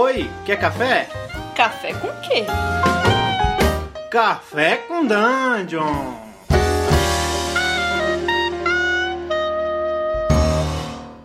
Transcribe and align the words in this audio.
Oi, 0.00 0.30
quer 0.46 0.60
café? 0.60 1.08
Café 1.56 1.92
com 1.92 2.06
quê? 2.20 2.44
Café 4.08 4.76
com 4.76 5.04
Dungeon! 5.04 6.14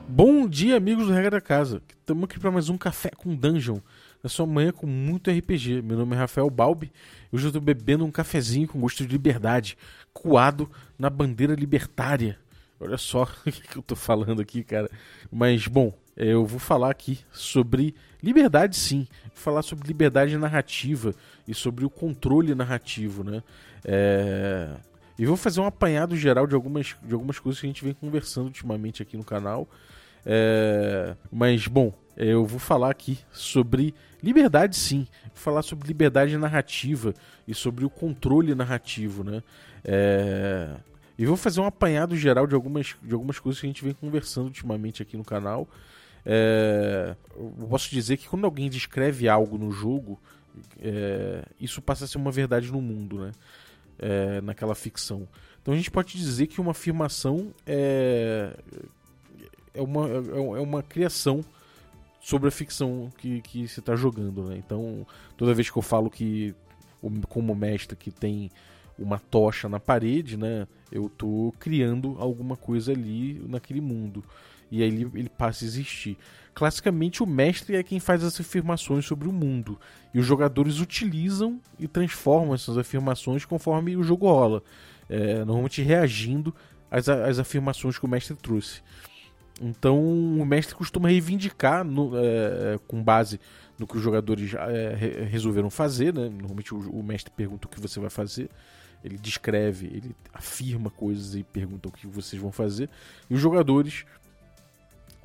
Bom 0.07 0.47
dia, 0.47 0.75
amigos 0.75 1.05
do 1.05 1.13
Regra 1.13 1.29
da 1.29 1.39
Casa. 1.39 1.83
Estamos 1.99 2.23
aqui 2.23 2.39
para 2.39 2.49
mais 2.49 2.67
um 2.67 2.75
Café 2.75 3.11
com 3.15 3.35
Dungeon. 3.35 3.77
Na 4.23 4.27
sua 4.27 4.47
manhã 4.47 4.71
com 4.71 4.87
muito 4.87 5.29
RPG. 5.29 5.83
Meu 5.83 5.95
nome 5.95 6.15
é 6.15 6.17
Rafael 6.17 6.49
Balbi. 6.49 6.91
Hoje 7.31 7.45
eu 7.45 7.49
estou 7.49 7.61
bebendo 7.61 8.03
um 8.03 8.11
cafezinho 8.11 8.67
com 8.67 8.79
gosto 8.79 9.05
de 9.05 9.11
liberdade, 9.11 9.77
coado 10.11 10.67
na 10.97 11.11
bandeira 11.11 11.53
libertária. 11.53 12.39
Olha 12.79 12.97
só 12.97 13.21
o 13.45 13.51
que 13.51 13.77
eu 13.77 13.81
estou 13.81 13.95
falando 13.95 14.41
aqui, 14.41 14.63
cara. 14.63 14.89
Mas, 15.31 15.67
bom, 15.67 15.93
eu 16.15 16.45
vou 16.45 16.59
falar 16.59 16.91
aqui 16.91 17.19
sobre 17.31 17.95
liberdade, 18.21 18.75
sim. 18.75 19.07
Vou 19.25 19.35
falar 19.35 19.61
sobre 19.61 19.87
liberdade 19.87 20.37
narrativa 20.37 21.13
e 21.47 21.53
sobre 21.53 21.85
o 21.85 21.89
controle 21.89 22.53
narrativo, 22.53 23.23
né? 23.23 23.43
É... 23.83 24.69
E 25.17 25.25
vou 25.25 25.37
fazer 25.37 25.61
um 25.61 25.65
apanhado 25.65 26.15
geral 26.15 26.47
de 26.47 26.55
algumas, 26.55 26.95
de 27.03 27.13
algumas 27.13 27.37
coisas 27.39 27.59
que 27.59 27.67
a 27.67 27.69
gente 27.69 27.83
vem 27.83 27.93
conversando 27.93 28.45
ultimamente 28.45 29.01
aqui 29.01 29.17
no 29.17 29.23
canal. 29.23 29.67
É... 30.25 31.15
Mas, 31.31 31.67
bom, 31.67 31.93
eu 32.15 32.45
vou 32.45 32.59
falar 32.59 32.91
aqui 32.91 33.19
sobre 33.31 33.93
liberdade, 34.21 34.75
sim. 34.75 35.07
Vou 35.25 35.35
falar 35.35 35.61
sobre 35.63 35.87
liberdade 35.87 36.37
narrativa 36.37 37.13
e 37.47 37.53
sobre 37.53 37.85
o 37.85 37.89
controle 37.89 38.53
narrativo, 38.55 39.23
né? 39.23 39.43
É... 39.83 40.75
E 41.17 41.25
vou 41.25 41.37
fazer 41.37 41.61
um 41.61 41.65
apanhado 41.65 42.15
geral 42.15 42.47
de 42.47 42.55
algumas, 42.55 42.95
de 43.01 43.13
algumas 43.13 43.39
coisas 43.39 43.59
que 43.59 43.67
a 43.67 43.69
gente 43.69 43.83
vem 43.83 43.93
conversando 43.93 44.45
ultimamente 44.45 45.01
aqui 45.01 45.15
no 45.15 45.23
canal. 45.23 45.67
É... 46.25 47.15
Eu 47.35 47.67
posso 47.69 47.89
dizer 47.89 48.17
que 48.17 48.27
quando 48.27 48.45
alguém 48.45 48.69
descreve 48.69 49.27
algo 49.27 49.57
no 49.57 49.71
jogo, 49.71 50.19
é... 50.79 51.43
isso 51.59 51.81
passa 51.81 52.05
a 52.05 52.07
ser 52.07 52.17
uma 52.17 52.31
verdade 52.31 52.71
no 52.71 52.81
mundo, 52.81 53.19
né? 53.19 53.31
É... 53.99 54.41
Naquela 54.41 54.75
ficção. 54.75 55.27
Então 55.61 55.73
a 55.73 55.77
gente 55.77 55.91
pode 55.91 56.17
dizer 56.17 56.47
que 56.47 56.59
uma 56.59 56.71
afirmação 56.71 57.53
é 57.65 58.55
é 59.73 59.81
uma, 59.81 60.07
é 60.07 60.61
uma 60.61 60.83
criação 60.83 61.43
sobre 62.21 62.47
a 62.47 62.51
ficção 62.51 63.11
que, 63.17 63.41
que 63.41 63.67
você 63.67 63.79
está 63.79 63.95
jogando. 63.95 64.43
Né? 64.43 64.57
Então, 64.57 65.05
toda 65.35 65.53
vez 65.53 65.69
que 65.69 65.77
eu 65.77 65.81
falo 65.81 66.09
que, 66.09 66.55
como 67.27 67.55
mestre, 67.55 67.97
que 67.97 68.11
tem 68.11 68.51
uma 68.97 69.19
tocha 69.19 69.67
na 69.67 69.79
parede, 69.79 70.37
né? 70.37 70.67
eu 70.91 71.07
estou 71.07 71.51
criando 71.53 72.15
alguma 72.19 72.55
coisa 72.55 72.91
ali 72.91 73.43
naquele 73.47 73.81
mundo. 73.81 74.23
E 74.71 74.81
aí 74.81 74.89
ele, 74.89 75.09
ele 75.13 75.29
passa 75.29 75.65
a 75.65 75.67
existir. 75.67 76.17
Classicamente, 76.53 77.23
o 77.23 77.25
mestre 77.25 77.75
é 77.75 77.83
quem 77.83 77.99
faz 77.99 78.23
as 78.23 78.39
afirmações 78.39 79.05
sobre 79.05 79.27
o 79.27 79.33
mundo. 79.33 79.79
E 80.13 80.19
os 80.19 80.25
jogadores 80.25 80.79
utilizam 80.79 81.59
e 81.79 81.87
transformam 81.87 82.53
essas 82.53 82.77
afirmações 82.77 83.43
conforme 83.43 83.97
o 83.97 84.03
jogo 84.03 84.27
rola. 84.27 84.63
É, 85.09 85.39
normalmente 85.39 85.81
reagindo 85.81 86.53
às, 86.89 87.09
às 87.09 87.39
afirmações 87.39 87.97
que 87.97 88.05
o 88.05 88.09
mestre 88.09 88.35
trouxe. 88.35 88.81
Então 89.61 89.99
o 89.99 90.45
mestre 90.45 90.75
costuma 90.75 91.09
reivindicar 91.09 91.83
no, 91.83 92.11
é, 92.17 92.79
com 92.87 93.03
base 93.03 93.39
no 93.77 93.87
que 93.87 93.97
os 93.97 94.03
jogadores 94.03 94.53
é, 94.53 95.25
resolveram 95.25 95.69
fazer. 95.69 96.13
Né? 96.13 96.29
Normalmente 96.29 96.73
o, 96.73 96.79
o, 96.91 97.03
mestre 97.03 97.31
pergunta 97.35 97.67
o 97.67 97.69
que 97.69 97.79
você 97.79 97.99
vai 97.99 98.09
fazer. 98.09 98.49
Ele 99.03 99.17
descreve, 99.17 99.87
ele 99.87 100.15
afirma 100.33 100.89
coisas 100.89 101.35
e 101.35 101.43
pergunta 101.43 101.89
o 101.89 101.91
que 101.91 102.07
vocês 102.07 102.41
vão 102.41 102.51
fazer. 102.51 102.89
E 103.29 103.33
os 103.33 103.41
jogadores 103.41 104.05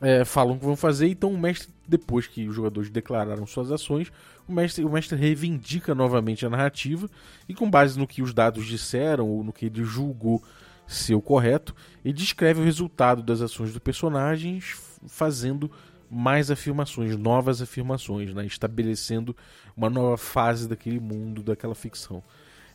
é, 0.00 0.24
falam 0.24 0.58
que 0.58 0.64
vão 0.64 0.76
fazer. 0.76 1.08
Então 1.08 1.32
o 1.32 1.38
mestre, 1.38 1.68
depois 1.86 2.26
que 2.26 2.46
os 2.48 2.54
jogadores 2.54 2.90
declararam 2.90 3.46
suas 3.46 3.70
ações, 3.70 4.12
o 4.48 4.52
mestre, 4.52 4.84
o 4.84 4.90
mestre 4.90 5.18
reivindica 5.18 5.94
novamente 5.94 6.46
a 6.46 6.50
narrativa. 6.50 7.08
E 7.48 7.54
com 7.54 7.70
base 7.70 7.98
no 7.98 8.06
que 8.06 8.22
os 8.22 8.32
dados 8.32 8.66
disseram 8.66 9.28
ou 9.28 9.44
no 9.44 9.52
que 9.52 9.66
ele 9.66 9.84
julgou 9.84 10.42
ser 10.86 11.14
o 11.14 11.20
correto, 11.20 11.76
e 12.02 12.12
descreve 12.14 12.62
o 12.62 12.64
resultado 12.64 13.22
das 13.22 13.42
ações 13.42 13.74
do 13.74 13.80
personagem, 13.80 14.58
fazendo 15.06 15.70
mais 16.10 16.50
afirmações, 16.50 17.14
novas 17.14 17.60
afirmações, 17.60 18.32
né? 18.32 18.46
estabelecendo 18.46 19.36
uma 19.76 19.90
nova 19.90 20.16
fase 20.16 20.66
daquele 20.66 20.98
mundo, 20.98 21.42
daquela 21.42 21.74
ficção. 21.74 22.22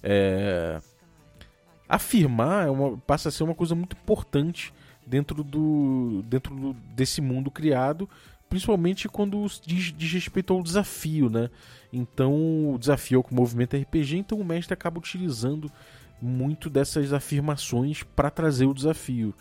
É... 0.03 0.79
Afirmar 1.89 2.67
é 2.67 2.69
uma, 2.69 2.97
passa 2.99 3.29
a 3.29 3.31
ser 3.31 3.43
uma 3.43 3.55
coisa 3.55 3.73
muito 3.73 3.95
importante 3.95 4.71
dentro, 5.05 5.43
do, 5.43 6.23
dentro 6.27 6.55
do, 6.55 6.73
desse 6.95 7.21
mundo 7.21 7.51
criado, 7.51 8.09
principalmente 8.49 9.07
quando 9.07 9.45
diz, 9.65 9.93
diz 9.97 10.11
respeito 10.11 10.53
ao 10.53 10.61
desafio. 10.61 11.29
Né? 11.29 11.49
Então, 11.91 12.73
o 12.73 12.77
desafio 12.77 13.19
é 13.19 13.23
com 13.23 13.31
o 13.31 13.37
movimento 13.37 13.75
RPG, 13.75 14.17
então 14.17 14.39
o 14.39 14.45
mestre 14.45 14.73
acaba 14.73 14.99
utilizando 14.99 15.71
muito 16.21 16.69
dessas 16.69 17.11
afirmações 17.11 18.03
para 18.03 18.29
trazer 18.29 18.65
o 18.65 18.73
desafio. 18.73 19.33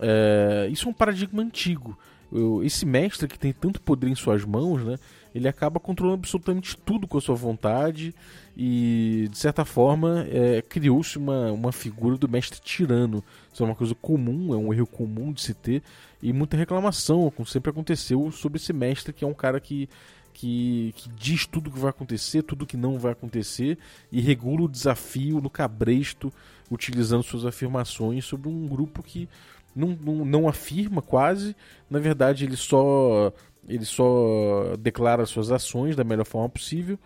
É, 0.00 0.68
isso 0.70 0.86
é 0.86 0.90
um 0.90 0.94
paradigma 0.94 1.42
antigo. 1.42 1.98
Eu, 2.32 2.62
esse 2.62 2.86
mestre 2.86 3.26
que 3.26 3.38
tem 3.38 3.52
tanto 3.52 3.80
poder 3.80 4.08
em 4.08 4.14
suas 4.14 4.44
mãos, 4.44 4.84
né, 4.84 4.98
ele 5.34 5.48
acaba 5.48 5.78
controlando 5.78 6.20
absolutamente 6.20 6.76
tudo 6.76 7.06
com 7.06 7.18
a 7.18 7.20
sua 7.20 7.34
vontade 7.34 8.14
e, 8.56 9.28
de 9.30 9.38
certa 9.38 9.64
forma, 9.64 10.26
é, 10.28 10.62
criou-se 10.62 11.16
uma, 11.18 11.52
uma 11.52 11.72
figura 11.72 12.16
do 12.16 12.28
mestre 12.28 12.60
tirano. 12.60 13.22
Isso 13.52 13.62
é 13.62 13.66
uma 13.66 13.74
coisa 13.74 13.94
comum, 13.94 14.52
é 14.52 14.56
um 14.56 14.72
erro 14.72 14.86
comum 14.86 15.32
de 15.32 15.40
se 15.40 15.54
ter 15.54 15.82
e 16.22 16.32
muita 16.32 16.56
reclamação, 16.56 17.30
como 17.34 17.46
sempre 17.46 17.70
aconteceu, 17.70 18.30
sobre 18.30 18.58
esse 18.58 18.72
mestre 18.72 19.12
que 19.12 19.24
é 19.24 19.26
um 19.26 19.34
cara 19.34 19.60
que 19.60 19.88
que, 20.32 20.94
que 20.96 21.08
diz 21.10 21.44
tudo 21.44 21.68
o 21.68 21.72
que 21.72 21.78
vai 21.78 21.90
acontecer, 21.90 22.42
tudo 22.42 22.66
que 22.66 22.76
não 22.76 22.98
vai 22.98 23.12
acontecer 23.12 23.76
e 24.10 24.20
regula 24.20 24.62
o 24.62 24.68
desafio 24.68 25.40
no 25.40 25.50
cabresto, 25.50 26.32
utilizando 26.70 27.22
suas 27.22 27.44
afirmações 27.44 28.24
sobre 28.24 28.48
um 28.48 28.66
grupo 28.66 29.02
que 29.02 29.28
não, 29.74 29.96
não, 30.00 30.24
não 30.24 30.48
afirma 30.48 31.02
quase, 31.02 31.54
na 31.90 31.98
verdade 31.98 32.44
ele 32.44 32.56
só 32.56 33.32
ele 33.74 33.84
só 33.84 34.76
declara 34.78 35.24
suas 35.26 35.50
ações 35.50 35.94
da 35.94 36.04
melhor 36.04 36.24
forma 36.24 36.48
possível 36.48 36.98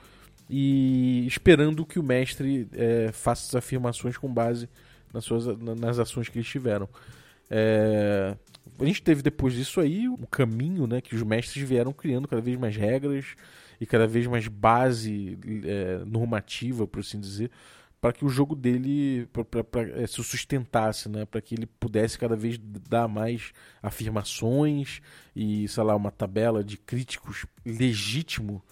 e 0.48 1.26
esperando 1.26 1.84
que 1.84 1.98
o 1.98 2.02
mestre 2.02 2.69
é, 2.72 3.10
faça 3.12 3.47
as 3.48 3.54
afirmações 3.54 4.16
com 4.16 4.32
base 4.32 4.69
nas, 5.12 5.25
suas, 5.25 5.47
nas 5.58 5.98
ações 5.98 6.28
que 6.28 6.38
eles 6.38 6.48
tiveram. 6.48 6.88
É, 7.50 8.34
a 8.78 8.84
gente 8.84 9.02
teve 9.02 9.22
depois 9.22 9.54
disso 9.54 9.80
aí 9.80 10.08
o 10.08 10.26
caminho 10.26 10.86
né, 10.86 11.00
que 11.00 11.14
os 11.14 11.22
mestres 11.22 11.66
vieram 11.66 11.92
criando 11.92 12.26
cada 12.26 12.42
vez 12.42 12.58
mais 12.58 12.76
regras 12.76 13.26
e 13.81 13.86
cada 13.86 14.06
vez 14.06 14.26
mais 14.26 14.48
base 14.48 15.38
é, 15.64 16.02
normativa, 16.06 16.86
por 16.86 17.00
assim 17.00 17.20
dizer, 17.20 17.50
para 18.04 18.12
que 18.12 18.22
o 18.22 18.28
jogo 18.28 18.54
dele 18.54 19.26
pra, 19.32 19.65
pra, 19.65 19.82
é, 19.98 20.06
se 20.06 20.22
sustentasse, 20.22 21.09
né? 21.09 21.25
para 21.25 21.41
que 21.41 21.54
ele 21.54 21.65
pudesse 21.65 22.19
cada 22.19 22.37
vez 22.37 22.59
dar 22.59 23.09
mais 23.09 23.54
afirmações 23.82 25.00
e, 25.34 25.66
sei 25.69 25.82
lá, 25.82 25.97
uma 25.97 26.10
tabela 26.10 26.62
de 26.62 26.76
críticos 26.76 27.47
legítimo 27.64 28.62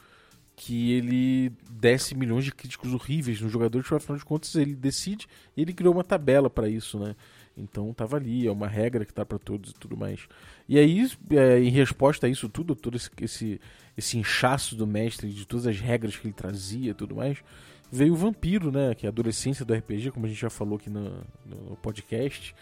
que 0.54 0.92
ele 0.92 1.50
desse 1.70 2.14
milhões 2.14 2.44
de 2.44 2.52
críticos 2.52 2.92
horríveis 2.92 3.40
nos 3.40 3.50
jogadores, 3.50 3.90
afinal 3.90 4.18
de 4.18 4.24
contas 4.26 4.54
ele 4.54 4.74
decide 4.74 5.26
ele 5.56 5.72
criou 5.72 5.94
uma 5.94 6.04
tabela 6.04 6.50
para 6.50 6.68
isso, 6.68 6.98
né? 6.98 7.16
Então 7.56 7.92
tava 7.92 8.16
ali, 8.16 8.46
é 8.46 8.50
uma 8.50 8.66
regra 8.66 9.04
que 9.04 9.12
tá 9.12 9.24
para 9.24 9.38
todos 9.38 9.70
e 9.70 9.74
tudo 9.74 9.96
mais. 9.96 10.26
E 10.68 10.78
aí, 10.78 11.06
é, 11.30 11.58
em 11.58 11.70
resposta 11.70 12.26
a 12.26 12.30
isso 12.30 12.48
tudo, 12.48 12.74
todo 12.74 12.96
esse, 12.96 13.10
esse, 13.20 13.60
esse 13.96 14.18
inchaço 14.18 14.74
do 14.74 14.86
mestre, 14.86 15.28
de 15.28 15.46
todas 15.46 15.66
as 15.66 15.78
regras 15.78 16.16
que 16.16 16.26
ele 16.26 16.34
trazia 16.34 16.92
e 16.92 16.94
tudo 16.94 17.14
mais, 17.14 17.38
veio 17.90 18.14
o 18.14 18.16
Vampiro, 18.16 18.72
né? 18.72 18.94
Que 18.94 19.06
é 19.06 19.08
a 19.08 19.12
adolescência 19.12 19.64
do 19.64 19.74
RPG, 19.74 20.12
como 20.12 20.24
a 20.24 20.28
gente 20.28 20.40
já 20.40 20.50
falou 20.50 20.76
aqui 20.76 20.88
no, 20.88 21.22
no 21.44 21.76
podcast, 21.76 22.54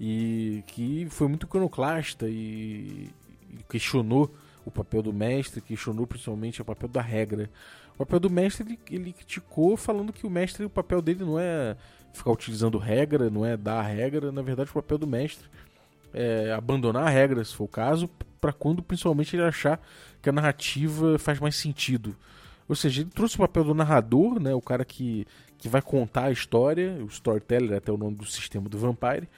e 0.00 0.62
que 0.66 1.06
foi 1.10 1.28
muito 1.28 1.44
iconoclasta 1.44 2.28
e, 2.28 3.10
e 3.50 3.62
questionou 3.68 4.34
o 4.64 4.70
papel 4.70 5.02
do 5.02 5.12
mestre, 5.12 5.60
questionou 5.60 6.06
principalmente 6.06 6.62
o 6.62 6.64
papel 6.64 6.88
da 6.88 7.02
regra. 7.02 7.50
O 7.94 7.98
papel 7.98 8.20
do 8.20 8.30
mestre 8.30 8.64
ele, 8.66 8.78
ele 8.90 9.12
criticou 9.12 9.76
falando 9.76 10.12
que 10.12 10.26
o 10.26 10.30
mestre, 10.30 10.64
o 10.64 10.70
papel 10.70 11.02
dele 11.02 11.24
não 11.24 11.38
é 11.38 11.76
ficar 12.12 12.32
utilizando 12.32 12.78
regra, 12.78 13.30
não 13.30 13.44
é 13.44 13.56
dar 13.56 13.80
a 13.80 13.82
regra. 13.82 14.32
Na 14.32 14.42
verdade, 14.42 14.70
o 14.70 14.74
papel 14.74 14.98
do 14.98 15.06
mestre 15.06 15.48
é 16.12 16.52
abandonar 16.52 17.06
a 17.06 17.10
regra, 17.10 17.44
se 17.44 17.54
for 17.54 17.64
o 17.64 17.68
caso, 17.68 18.08
para 18.40 18.52
quando 18.52 18.82
principalmente 18.82 19.36
ele 19.36 19.44
achar 19.44 19.80
que 20.22 20.28
a 20.28 20.32
narrativa 20.32 21.18
faz 21.18 21.38
mais 21.38 21.56
sentido. 21.56 22.16
Ou 22.68 22.74
seja, 22.74 23.02
ele 23.02 23.10
trouxe 23.10 23.36
o 23.36 23.38
papel 23.38 23.64
do 23.64 23.74
narrador, 23.74 24.40
né, 24.40 24.54
o 24.54 24.60
cara 24.60 24.84
que, 24.84 25.26
que 25.56 25.68
vai 25.68 25.80
contar 25.80 26.24
a 26.24 26.30
história, 26.30 26.98
o 27.02 27.06
storyteller, 27.06 27.78
até 27.78 27.90
o 27.90 27.96
nome 27.96 28.16
do 28.16 28.26
sistema 28.26 28.68
do 28.68 28.78
Vampire. 28.78 29.28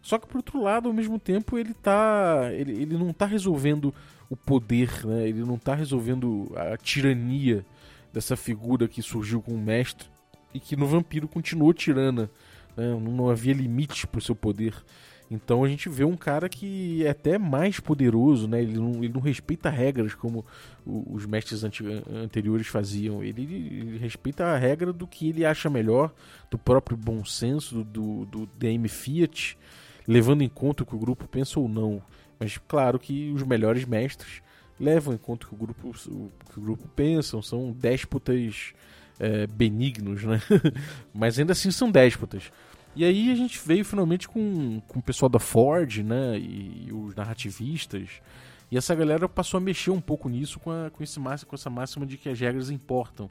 Só 0.00 0.18
que 0.18 0.26
por 0.26 0.38
outro 0.38 0.62
lado, 0.62 0.88
ao 0.88 0.94
mesmo 0.94 1.18
tempo, 1.18 1.58
ele 1.58 1.74
tá. 1.74 2.48
Ele, 2.52 2.72
ele 2.72 2.96
não 2.96 3.10
está 3.10 3.26
resolvendo 3.26 3.92
o 4.30 4.36
poder, 4.36 5.04
né? 5.04 5.28
Ele 5.28 5.40
não 5.40 5.56
está 5.56 5.74
resolvendo 5.74 6.50
a 6.56 6.76
tirania 6.76 7.66
dessa 8.12 8.36
figura 8.36 8.88
que 8.88 9.02
surgiu 9.02 9.42
com 9.42 9.52
o 9.52 9.58
mestre 9.58 10.08
e 10.52 10.60
que 10.60 10.76
no 10.76 10.86
Vampiro 10.86 11.28
continuou 11.28 11.72
tirana. 11.72 12.30
Né? 12.76 12.94
Não 13.00 13.28
havia 13.28 13.52
limites 13.52 14.04
para 14.04 14.18
o 14.18 14.22
seu 14.22 14.34
poder. 14.34 14.74
Então 15.30 15.62
a 15.62 15.68
gente 15.68 15.88
vê 15.88 16.04
um 16.04 16.16
cara 16.16 16.48
que 16.48 17.04
é 17.04 17.10
até 17.10 17.36
mais 17.36 17.78
poderoso, 17.78 18.48
né? 18.48 18.62
Ele 18.62 18.78
não, 18.78 19.04
ele 19.04 19.12
não 19.12 19.20
respeita 19.20 19.68
regras 19.68 20.14
como 20.14 20.44
os 20.86 21.26
mestres 21.26 21.62
anteriores 21.64 22.66
faziam. 22.66 23.22
Ele, 23.22 23.42
ele, 23.42 23.98
respeita 23.98 24.46
a 24.46 24.56
regra 24.56 24.90
do 24.90 25.06
que 25.06 25.28
ele 25.28 25.44
acha 25.44 25.68
melhor, 25.68 26.14
do 26.50 26.56
próprio 26.56 26.96
bom 26.96 27.24
senso, 27.24 27.84
do, 27.84 28.24
do, 28.24 28.46
DM 28.58 28.88
Fiat, 28.88 29.58
levando 30.06 30.42
em 30.42 30.48
conta 30.48 30.82
o 30.82 30.86
que 30.86 30.96
o 30.96 30.98
grupo 30.98 31.28
pensa 31.28 31.60
ou 31.60 31.68
não. 31.68 32.02
Mas 32.40 32.56
claro 32.66 32.98
que 32.98 33.30
os 33.32 33.42
melhores 33.42 33.84
mestres 33.84 34.40
levam 34.80 35.12
em 35.12 35.18
conta 35.18 35.44
o 35.44 35.48
que 35.50 35.54
o 35.54 35.58
grupo, 35.58 35.88
o 35.88 36.32
que 36.50 36.58
o 36.58 36.62
grupo 36.62 36.88
pensa, 36.96 37.42
são 37.42 37.72
déspotas 37.72 38.72
é, 39.18 39.46
benignos, 39.46 40.24
né? 40.24 40.40
Mas 41.12 41.38
ainda 41.38 41.52
assim 41.52 41.70
são 41.70 41.90
déspotas. 41.90 42.52
E 42.94 43.04
aí 43.04 43.30
a 43.30 43.34
gente 43.34 43.60
veio 43.64 43.84
finalmente 43.84 44.28
com, 44.28 44.80
com 44.86 44.98
o 44.98 45.02
pessoal 45.02 45.28
da 45.28 45.38
Ford, 45.38 45.98
né? 45.98 46.38
E, 46.38 46.86
e 46.88 46.92
os 46.92 47.14
narrativistas. 47.14 48.20
E 48.70 48.76
essa 48.76 48.94
galera 48.94 49.28
passou 49.28 49.58
a 49.58 49.60
mexer 49.60 49.90
um 49.90 50.00
pouco 50.00 50.28
nisso 50.28 50.60
com, 50.60 50.70
a, 50.70 50.90
com, 50.90 51.02
esse, 51.02 51.18
com 51.18 51.54
essa 51.54 51.70
máxima 51.70 52.04
de 52.04 52.16
que 52.16 52.28
as 52.28 52.38
regras 52.38 52.70
importam. 52.70 53.30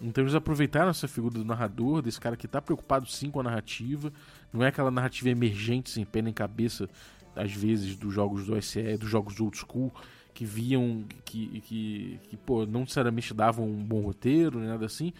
Então 0.00 0.22
eles 0.22 0.34
aproveitaram 0.34 0.90
essa 0.90 1.08
figura 1.08 1.34
do 1.34 1.44
narrador, 1.44 2.02
desse 2.02 2.20
cara 2.20 2.36
que 2.36 2.46
está 2.46 2.60
preocupado 2.60 3.06
sim 3.06 3.30
com 3.30 3.40
a 3.40 3.44
narrativa. 3.44 4.12
Não 4.52 4.64
é 4.64 4.68
aquela 4.68 4.90
narrativa 4.90 5.30
emergente, 5.30 5.90
sem 5.90 6.04
pé 6.04 6.20
nem 6.20 6.32
cabeça, 6.32 6.88
às 7.34 7.52
vezes, 7.52 7.96
dos 7.96 8.12
jogos 8.12 8.46
do 8.46 8.56
OSE, 8.56 8.96
dos 8.96 9.08
jogos 9.08 9.38
old 9.40 9.56
school, 9.56 9.92
que 10.36 10.44
viam 10.44 11.02
que, 11.24 11.60
que, 11.62 12.20
que 12.28 12.36
pô, 12.36 12.66
não 12.66 12.80
necessariamente 12.80 13.32
davam 13.32 13.66
um 13.66 13.82
bom 13.82 14.02
roteiro, 14.02 14.60
nada 14.60 14.84
assim. 14.84 15.14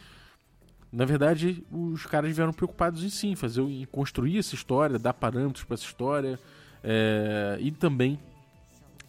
Na 0.92 1.06
verdade, 1.06 1.64
os 1.72 2.04
caras 2.04 2.36
vieram 2.36 2.52
preocupados 2.52 3.02
em 3.02 3.08
sim, 3.08 3.34
fazer, 3.34 3.62
em 3.62 3.86
construir 3.86 4.38
essa 4.38 4.54
história, 4.54 4.98
dar 4.98 5.14
parâmetros 5.14 5.64
para 5.64 5.72
essa 5.72 5.86
história 5.86 6.38
é, 6.84 7.56
e 7.60 7.70
também 7.70 8.20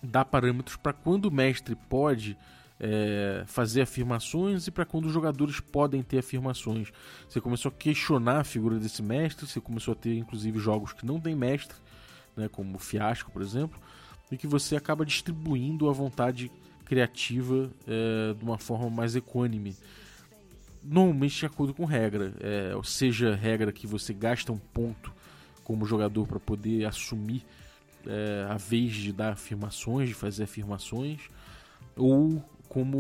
dar 0.02 0.24
parâmetros 0.24 0.78
para 0.78 0.94
quando 0.94 1.26
o 1.26 1.32
mestre 1.32 1.76
pode 1.76 2.38
é, 2.80 3.44
fazer 3.46 3.82
afirmações 3.82 4.66
e 4.66 4.72
para 4.72 4.86
quando 4.86 5.08
os 5.08 5.14
jogadores 5.14 5.60
podem 5.60 6.02
ter 6.02 6.20
afirmações. 6.20 6.90
Você 7.28 7.42
começou 7.42 7.68
a 7.68 7.74
questionar 7.74 8.40
a 8.40 8.44
figura 8.46 8.80
desse 8.80 9.04
mestre, 9.04 9.46
você 9.46 9.60
começou 9.60 9.92
a 9.92 9.96
ter 9.96 10.18
inclusive 10.18 10.58
jogos 10.58 10.94
que 10.94 11.06
não 11.06 11.20
tem 11.20 11.36
mestre, 11.36 11.76
né, 12.34 12.48
como 12.48 12.78
o 12.78 12.80
Fiasco, 12.80 13.30
por 13.30 13.42
exemplo, 13.42 13.78
e 14.32 14.38
que 14.38 14.48
você 14.48 14.76
acaba 14.76 15.06
distribuindo 15.06 15.90
a 15.90 15.94
vontade 15.94 16.52
criativa 16.86 17.70
é, 17.88 18.34
de 18.34 18.44
uma 18.44 18.58
forma 18.58 18.90
mais 18.90 19.16
equânime. 19.16 19.76
Normalmente 20.84 21.40
de 21.40 21.46
acordo 21.46 21.74
com 21.74 21.86
regra, 21.86 22.34
é, 22.40 22.76
ou 22.76 22.84
seja, 22.84 23.36
regra 23.36 23.72
que 23.72 23.86
você 23.86 24.14
gasta 24.14 24.52
um 24.52 24.58
ponto 24.58 25.14
como 25.64 25.86
jogador 25.86 26.26
para 26.26 26.40
poder 26.40 26.86
assumir 26.86 27.44
é, 28.06 28.48
a 28.50 28.56
vez 28.56 28.94
de 28.94 29.12
dar 29.12 29.34
afirmações, 29.34 30.10
de 30.10 30.16
fazer 30.16 30.44
afirmações, 30.44 31.20
ou 31.96 32.42
como 32.70 32.98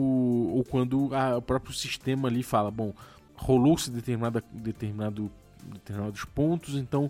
ou 0.53 0.63
quando 0.65 1.13
a, 1.15 1.38
o 1.38 1.41
próprio 1.41 1.74
sistema 1.74 2.27
ali 2.27 2.44
fala, 2.44 2.69
bom, 2.69 2.94
rolou-se 3.35 3.89
determinada, 3.89 4.44
determinado, 4.51 5.31
determinados 5.63 6.25
pontos, 6.25 6.75
então 6.75 7.09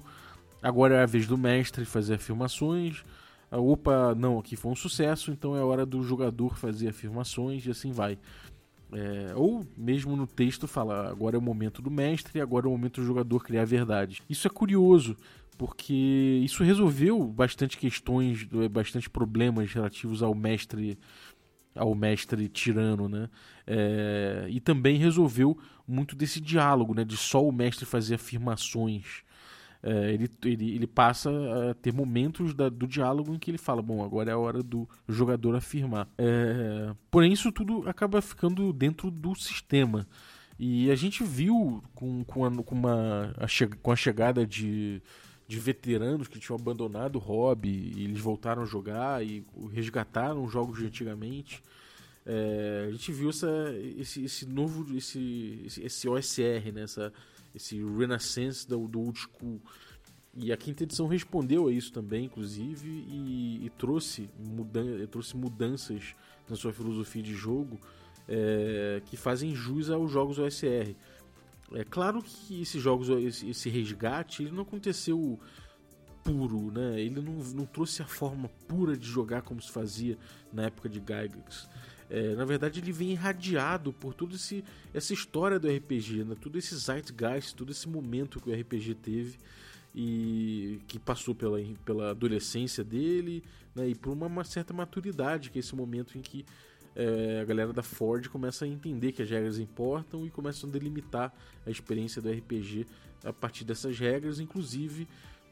agora 0.62 0.96
é 0.96 1.04
a 1.04 1.08
vez 1.08 1.26
do 1.26 1.38
mestre 1.38 1.86
fazer 1.86 2.16
afirmações 2.16 3.04
ah, 3.50 3.60
opa, 3.60 4.14
não, 4.16 4.40
aqui 4.40 4.56
foi 4.56 4.72
um 4.72 4.76
sucesso, 4.76 5.32
então 5.32 5.56
é 5.56 5.64
hora 5.64 5.86
do 5.86 6.04
jogador 6.04 6.58
fazer 6.58 6.90
afirmações 6.90 7.66
e 7.66 7.72
assim 7.72 7.92
vai. 7.92 8.18
É, 8.92 9.34
ou 9.36 9.66
mesmo 9.78 10.16
no 10.16 10.26
texto 10.26 10.66
fala 10.66 11.10
agora 11.10 11.36
é 11.36 11.40
o 11.40 11.42
momento 11.42 11.82
do 11.82 11.92
mestre, 11.92 12.40
agora 12.40 12.66
é 12.66 12.70
o 12.70 12.72
momento 12.72 13.02
do 13.02 13.08
jogador 13.08 13.44
criar 13.44 13.64
a 13.64 13.66
verdade. 13.66 14.22
Isso 14.30 14.48
é 14.48 14.50
curioso, 14.50 15.16
porque 15.58 16.42
isso 16.44 16.64
resolveu 16.64 17.24
bastante 17.24 17.78
questões, 17.78 18.44
bastante 18.72 19.10
problemas 19.10 19.72
relativos 19.74 20.22
ao 20.22 20.36
mestre 20.36 20.98
ao 21.76 21.94
mestre 21.94 22.50
tirano, 22.50 23.08
né? 23.08 23.30
É, 23.66 24.48
e 24.50 24.60
também 24.60 24.98
resolveu 24.98 25.58
muito 25.88 26.16
desse 26.16 26.42
diálogo, 26.42 26.94
né? 26.94 27.06
De 27.06 27.16
só 27.16 27.46
o 27.46 27.52
mestre 27.52 27.86
fazer 27.86 28.16
afirmações 28.16 29.06
é, 29.06 29.27
ele, 29.84 30.30
ele, 30.44 30.76
ele 30.76 30.88
passa 30.88 31.30
a 31.70 31.74
ter 31.76 31.94
momentos 31.94 32.54
da, 32.54 32.70
do 32.70 32.88
diálogo 32.88 33.34
em 33.34 33.40
que 33.40 33.52
ele 33.52 33.58
fala: 33.58 33.82
Bom, 33.82 34.04
agora 34.04 34.32
é 34.32 34.34
a 34.34 34.38
hora 34.38 34.64
do 34.64 34.88
jogador 35.08 35.56
afirmar. 35.56 36.08
É, 36.18 36.94
porém, 37.12 37.32
isso 37.32 37.52
tudo 37.52 37.88
acaba 37.88 38.22
ficando 38.22 38.74
dentro 38.74 39.12
do 39.12 39.36
sistema. 39.36 40.08
E 40.60 40.90
a 40.90 40.96
gente 40.96 41.24
viu 41.24 41.84
com, 41.94 42.24
com, 42.24 42.44
a, 42.44 42.52
com, 42.64 42.76
uma, 42.76 43.34
a 43.38 43.48
che, 43.48 43.68
com 43.68 43.92
a 43.92 43.96
chegada 43.96 44.46
de, 44.46 45.02
de 45.48 45.60
veteranos 45.60 46.28
que 46.28 46.40
tinham 46.40 46.58
abandonado 46.58 47.18
o 47.18 47.20
hobby 47.20 47.94
e 47.96 48.04
eles 48.04 48.20
voltaram 48.20 48.64
a 48.64 48.66
jogar 48.66 49.24
e 49.24 49.46
resgataram 49.72 50.48
jogos 50.50 50.80
de 50.80 50.86
antigamente. 50.86 51.62
É, 52.26 52.88
a 52.90 52.92
gente 52.92 53.12
viu 53.12 53.30
essa, 53.30 53.50
esse, 53.98 54.26
esse 54.26 54.46
novo 54.46 54.98
esse, 54.98 55.64
esse 55.82 56.10
OSR, 56.10 56.74
né? 56.74 56.82
essa, 56.82 57.14
esse 57.58 57.84
renaissance 57.84 58.68
do, 58.68 58.88
do 58.88 59.00
old 59.00 59.20
school. 59.20 59.60
E 60.34 60.52
a 60.52 60.58
quinta 60.58 60.84
edição 60.84 61.08
respondeu 61.08 61.68
a 61.68 61.72
isso 61.72 61.92
também, 61.92 62.26
inclusive, 62.26 62.88
e, 62.88 63.66
e 63.66 63.70
trouxe, 63.78 64.30
mudan 64.40 65.06
trouxe 65.08 65.36
mudanças 65.36 66.16
na 66.48 66.56
sua 66.56 66.72
filosofia 66.72 67.22
de 67.22 67.34
jogo 67.34 67.80
é, 68.28 69.02
que 69.06 69.18
fazem 69.18 69.56
jus 69.56 69.90
aos 69.90 70.12
jogos 70.12 70.38
OSR. 70.38 70.96
É 71.74 71.84
claro 71.84 72.22
que 72.22 72.62
esses 72.62 72.82
jogos, 72.82 73.10
esse, 73.10 73.50
esse 73.50 73.70
resgate, 73.70 74.44
ele 74.44 74.52
não 74.52 74.62
aconteceu 74.62 75.40
puro, 76.24 76.72
né? 76.72 77.02
Ele 77.02 77.22
não, 77.22 77.34
não 77.34 77.66
trouxe 77.66 78.02
a 78.02 78.06
forma 78.06 78.50
pura 78.68 78.96
de 78.96 79.08
jogar 79.08 79.42
como 79.42 79.62
se 79.62 79.72
fazia 79.72 80.18
na 80.54 80.64
época 80.64 80.88
de 80.88 81.00
Gygax. 81.00 81.70
É, 82.10 82.36
na 82.36 82.46
verdade, 82.46 82.80
ele 82.80 82.92
vem 82.92 83.12
irradiado 83.12 83.92
por 83.92 84.14
toda 84.14 84.36
essa 84.94 85.14
história 85.14 85.60
do 85.60 85.68
RPG, 85.70 86.24
né? 86.24 86.36
todo 86.40 86.58
esse 86.58 86.76
zeitgeist, 86.76 87.56
todo 87.56 87.72
esse 87.72 87.88
momento 87.88 88.40
que 88.40 88.50
o 88.50 88.54
RPG 88.54 88.96
teve 88.96 89.38
e 89.94 90.80
que 90.88 90.98
passou 90.98 91.36
pela, 91.36 91.60
pela 91.84 92.12
adolescência 92.12 92.84
dele 92.84 93.44
né? 93.76 93.90
e 93.90 93.96
por 93.96 94.14
uma, 94.14 94.28
uma 94.28 94.44
certa 94.44 94.74
maturidade, 94.74 95.50
que 95.50 95.58
é 95.58 95.62
esse 95.62 95.76
momento 95.76 96.18
em 96.18 96.22
que 96.22 96.46
é, 96.96 97.42
a 97.42 97.46
galera 97.46 97.74
da 97.74 97.84
Ford 97.84 98.28
começa 98.30 98.66
a 98.66 98.68
entender 98.68 99.12
que 99.12 99.22
as 99.22 99.30
regras 99.30 99.60
importam 99.60 100.26
e 100.26 100.32
começam 100.32 100.70
a 100.70 100.74
delimitar 100.74 101.34
a 101.66 101.70
experiência 101.70 102.22
do 102.22 102.32
RPG 102.32 102.88
a 103.24 103.34
partir 103.34 103.66
dessas 103.66 104.00
regras, 104.00 104.40
inclusive 104.40 105.08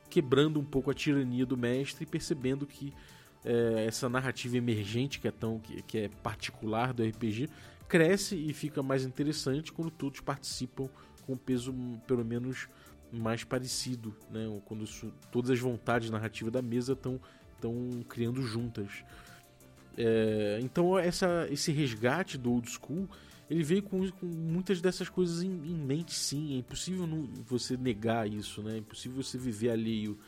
quebrando 0.10 0.60
um 0.60 0.64
pouco 0.64 0.90
a 0.90 0.94
tirania 0.94 1.46
do 1.46 1.58
mestre 1.58 2.04
e 2.04 2.08
percebendo 2.08 2.66
que 2.66 2.94
é, 3.46 3.86
essa 3.86 4.10
narrativa 4.10 4.58
emergente 4.58 5.20
que 5.20 5.28
é 5.28 5.32
tão 5.32 5.60
que, 5.60 5.82
que, 5.84 5.98
é 6.00 6.10
particular 6.10 6.92
do 6.94 7.04
RPG 7.04 7.48
cresce 7.88 8.36
e 8.36 8.52
fica 8.52 8.82
mais 8.82 9.06
interessante 9.06 9.72
quando 9.72 9.92
todos 9.92 10.20
participam 10.20 10.90
com 11.26 11.38
peso 11.38 11.74
pelo 12.08 12.26
menos 12.26 12.68
mais 13.12 13.44
parecido, 13.44 14.16
né? 14.30 14.46
Quando 14.66 14.84
isso, 14.84 15.14
todas 15.32 15.52
as 15.52 15.60
vontades 15.60 16.10
narrativas 16.10 16.52
da 16.52 16.62
mesa 16.62 16.94
estão 16.94 17.22
estão 17.56 18.04
criando 18.10 18.42
juntas. 18.42 19.04
É, 19.98 20.60
então 20.62 21.00
essa, 21.00 21.48
esse 21.50 21.72
resgate 21.72 22.38
do 22.38 22.52
old 22.52 22.70
school 22.70 23.08
ele 23.50 23.64
veio 23.64 23.82
com, 23.82 24.10
com 24.12 24.26
muitas 24.26 24.82
dessas 24.82 25.08
coisas 25.08 25.42
em, 25.42 25.50
em, 25.50 25.78
mente 25.78 26.14
sim 26.14 26.56
é 26.56 26.58
impossível 26.58 27.08
não, 27.08 27.30
você 27.46 27.78
negar 27.78 28.28
isso 28.28 28.62
né 28.62 28.74
é 28.74 28.78
impossível 28.80 29.24
você 29.24 29.38
viver 29.38 29.70
alheio 29.70 30.20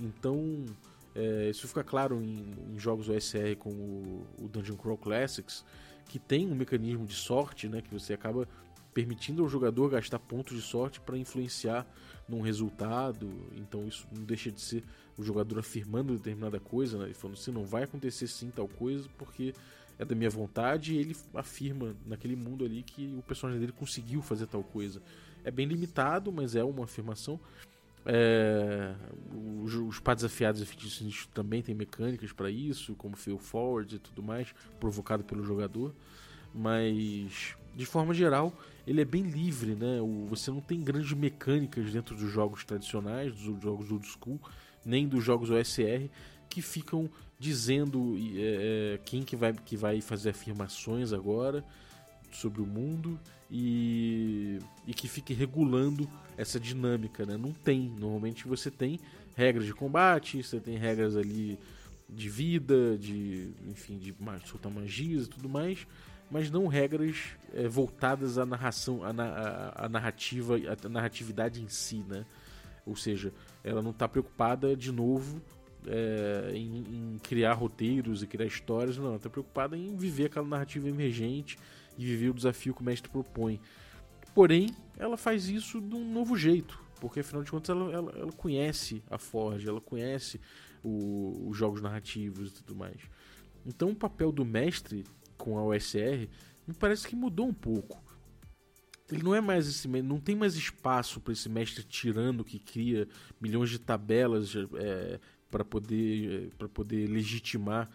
então 0.00 0.66
é, 1.14 1.50
isso 1.50 1.68
fica 1.68 1.84
claro 1.84 2.22
em, 2.22 2.54
em, 2.70 2.78
jogos 2.78 3.08
OSR 3.08 3.56
como 3.58 4.26
o 4.38 4.48
Dungeon 4.48 4.76
Crawl 4.76 4.96
Classics, 4.96 5.64
que 6.08 6.18
tem 6.18 6.50
um 6.50 6.54
mecanismo 6.54 7.06
de 7.06 7.14
sorte, 7.14 7.68
né, 7.68 7.82
que 7.82 7.92
você 7.92 8.14
acaba 8.14 8.48
permitindo 8.94 9.42
ao 9.42 9.48
jogador 9.48 9.90
gastar 9.90 10.18
pontos 10.18 10.56
de 10.56 10.62
sorte 10.62 11.00
para 11.00 11.16
influenciar 11.16 11.86
num 12.28 12.40
resultado. 12.40 13.30
Então 13.56 13.86
isso 13.86 14.06
não 14.10 14.24
deixa 14.24 14.50
de 14.50 14.60
ser 14.60 14.84
o 15.16 15.22
jogador 15.22 15.58
afirmando 15.58 16.16
determinada 16.16 16.58
coisa, 16.58 16.98
né, 16.98 17.10
e 17.10 17.14
falando 17.14 17.36
assim, 17.36 17.50
não 17.50 17.64
vai 17.64 17.84
acontecer 17.84 18.26
sim 18.26 18.50
tal 18.50 18.68
coisa 18.68 19.08
porque 19.18 19.54
é 19.98 20.04
da 20.04 20.14
minha 20.14 20.30
vontade 20.30 20.94
e 20.94 20.98
ele 20.98 21.16
afirma 21.34 21.94
naquele 22.06 22.34
mundo 22.34 22.64
ali 22.64 22.82
que 22.82 23.14
o 23.18 23.22
personagem 23.22 23.60
dele 23.60 23.72
conseguiu 23.72 24.22
fazer 24.22 24.46
tal 24.46 24.62
coisa. 24.62 25.02
É 25.44 25.50
bem 25.50 25.66
limitado, 25.66 26.32
mas 26.32 26.56
é 26.56 26.64
uma 26.64 26.84
afirmação. 26.84 27.38
É, 28.04 28.94
os, 29.62 29.74
os 29.74 30.00
pá 30.00 30.14
desafiados 30.14 30.60
e 30.60 31.28
também 31.32 31.62
tem 31.62 31.74
mecânicas 31.74 32.32
para 32.32 32.50
isso, 32.50 32.94
como 32.96 33.16
fail 33.16 33.38
forward 33.38 33.94
e 33.94 33.98
tudo 33.98 34.22
mais, 34.22 34.52
provocado 34.80 35.22
pelo 35.22 35.44
jogador. 35.44 35.94
Mas 36.54 37.56
de 37.74 37.86
forma 37.86 38.12
geral, 38.12 38.52
ele 38.86 39.00
é 39.00 39.04
bem 39.04 39.22
livre, 39.22 39.74
né? 39.74 40.00
O, 40.00 40.26
você 40.26 40.50
não 40.50 40.60
tem 40.60 40.82
grandes 40.82 41.12
mecânicas 41.12 41.92
dentro 41.92 42.14
dos 42.14 42.30
jogos 42.30 42.64
tradicionais, 42.64 43.32
dos 43.34 43.62
jogos 43.62 43.90
old 43.90 44.06
school, 44.06 44.40
nem 44.84 45.08
dos 45.08 45.24
jogos 45.24 45.50
OSR, 45.50 46.10
que 46.48 46.60
ficam 46.60 47.08
dizendo 47.38 48.16
é, 48.36 48.94
é, 48.94 48.98
quem 49.04 49.22
que 49.22 49.34
vai, 49.34 49.52
que 49.52 49.76
vai 49.76 50.00
fazer 50.00 50.30
afirmações 50.30 51.12
agora 51.12 51.64
sobre 52.36 52.60
o 52.60 52.66
mundo 52.66 53.18
e, 53.50 54.58
e 54.86 54.94
que 54.94 55.08
fique 55.08 55.34
regulando 55.34 56.08
essa 56.36 56.58
dinâmica, 56.58 57.26
né? 57.26 57.36
Não 57.36 57.52
tem. 57.52 57.92
Normalmente 57.98 58.48
você 58.48 58.70
tem 58.70 58.98
regras 59.34 59.66
de 59.66 59.74
combate, 59.74 60.42
você 60.42 60.58
tem 60.58 60.76
regras 60.76 61.16
ali 61.16 61.58
de 62.08 62.28
vida, 62.28 62.96
de 62.98 63.50
enfim, 63.68 63.98
de 63.98 64.14
soltar 64.44 64.70
magias 64.70 65.26
e 65.26 65.28
tudo 65.28 65.48
mais, 65.48 65.86
mas 66.30 66.50
não 66.50 66.66
regras 66.66 67.16
é, 67.52 67.66
voltadas 67.68 68.38
à 68.38 68.46
narração, 68.46 69.02
à, 69.02 69.10
à, 69.10 69.86
à 69.86 69.88
narrativa, 69.88 70.56
à 70.56 70.88
narratividade 70.88 71.62
em 71.62 71.68
si, 71.68 72.04
né? 72.08 72.24
Ou 72.84 72.96
seja, 72.96 73.32
ela 73.62 73.80
não 73.80 73.90
está 73.90 74.08
preocupada 74.08 74.76
de 74.76 74.90
novo 74.90 75.40
é, 75.86 76.52
em, 76.54 76.78
em, 76.78 77.18
criar 77.22 77.54
roteiros 77.54 78.22
e 78.22 78.26
criar 78.26 78.46
histórias, 78.46 78.96
não. 78.96 79.06
Ela 79.06 79.16
está 79.16 79.30
preocupada 79.30 79.76
em 79.76 79.96
viver 79.96 80.26
aquela 80.26 80.46
narrativa 80.46 80.88
emergente 80.88 81.58
e 81.98 82.04
viver 82.04 82.30
o 82.30 82.34
desafio 82.34 82.74
que 82.74 82.82
o 82.82 82.84
mestre 82.84 83.10
propõe. 83.10 83.60
Porém, 84.34 84.70
ela 84.96 85.16
faz 85.16 85.48
isso 85.48 85.80
de 85.80 85.94
um 85.94 86.10
novo 86.10 86.36
jeito, 86.36 86.82
porque 87.00 87.20
afinal 87.20 87.42
de 87.42 87.50
contas 87.50 87.70
ela, 87.76 87.92
ela, 87.92 88.12
ela 88.12 88.32
conhece 88.32 89.02
a 89.10 89.18
Forge, 89.18 89.68
ela 89.68 89.80
conhece 89.80 90.40
o, 90.82 91.48
os 91.48 91.56
jogos 91.56 91.82
narrativos 91.82 92.50
e 92.50 92.54
tudo 92.54 92.74
mais. 92.74 92.96
Então 93.64 93.90
o 93.90 93.96
papel 93.96 94.32
do 94.32 94.44
mestre 94.44 95.04
com 95.36 95.58
a 95.58 95.64
OSR 95.64 96.28
me 96.66 96.74
parece 96.74 97.06
que 97.06 97.16
mudou 97.16 97.46
um 97.46 97.54
pouco. 97.54 98.02
Ele 99.10 99.22
não 99.22 99.34
é 99.34 99.40
mais 99.40 99.68
esse 99.68 99.86
não 99.88 100.18
tem 100.18 100.34
mais 100.34 100.54
espaço 100.54 101.20
para 101.20 101.32
esse 101.32 101.48
mestre 101.48 101.84
tirando 101.84 102.44
que 102.44 102.58
cria 102.58 103.06
milhões 103.40 103.68
de 103.68 103.78
tabelas 103.78 104.54
é, 104.76 105.20
para 105.50 105.64
poder 105.64 106.50
para 106.56 106.68
poder 106.68 107.06
legitimar 107.08 107.90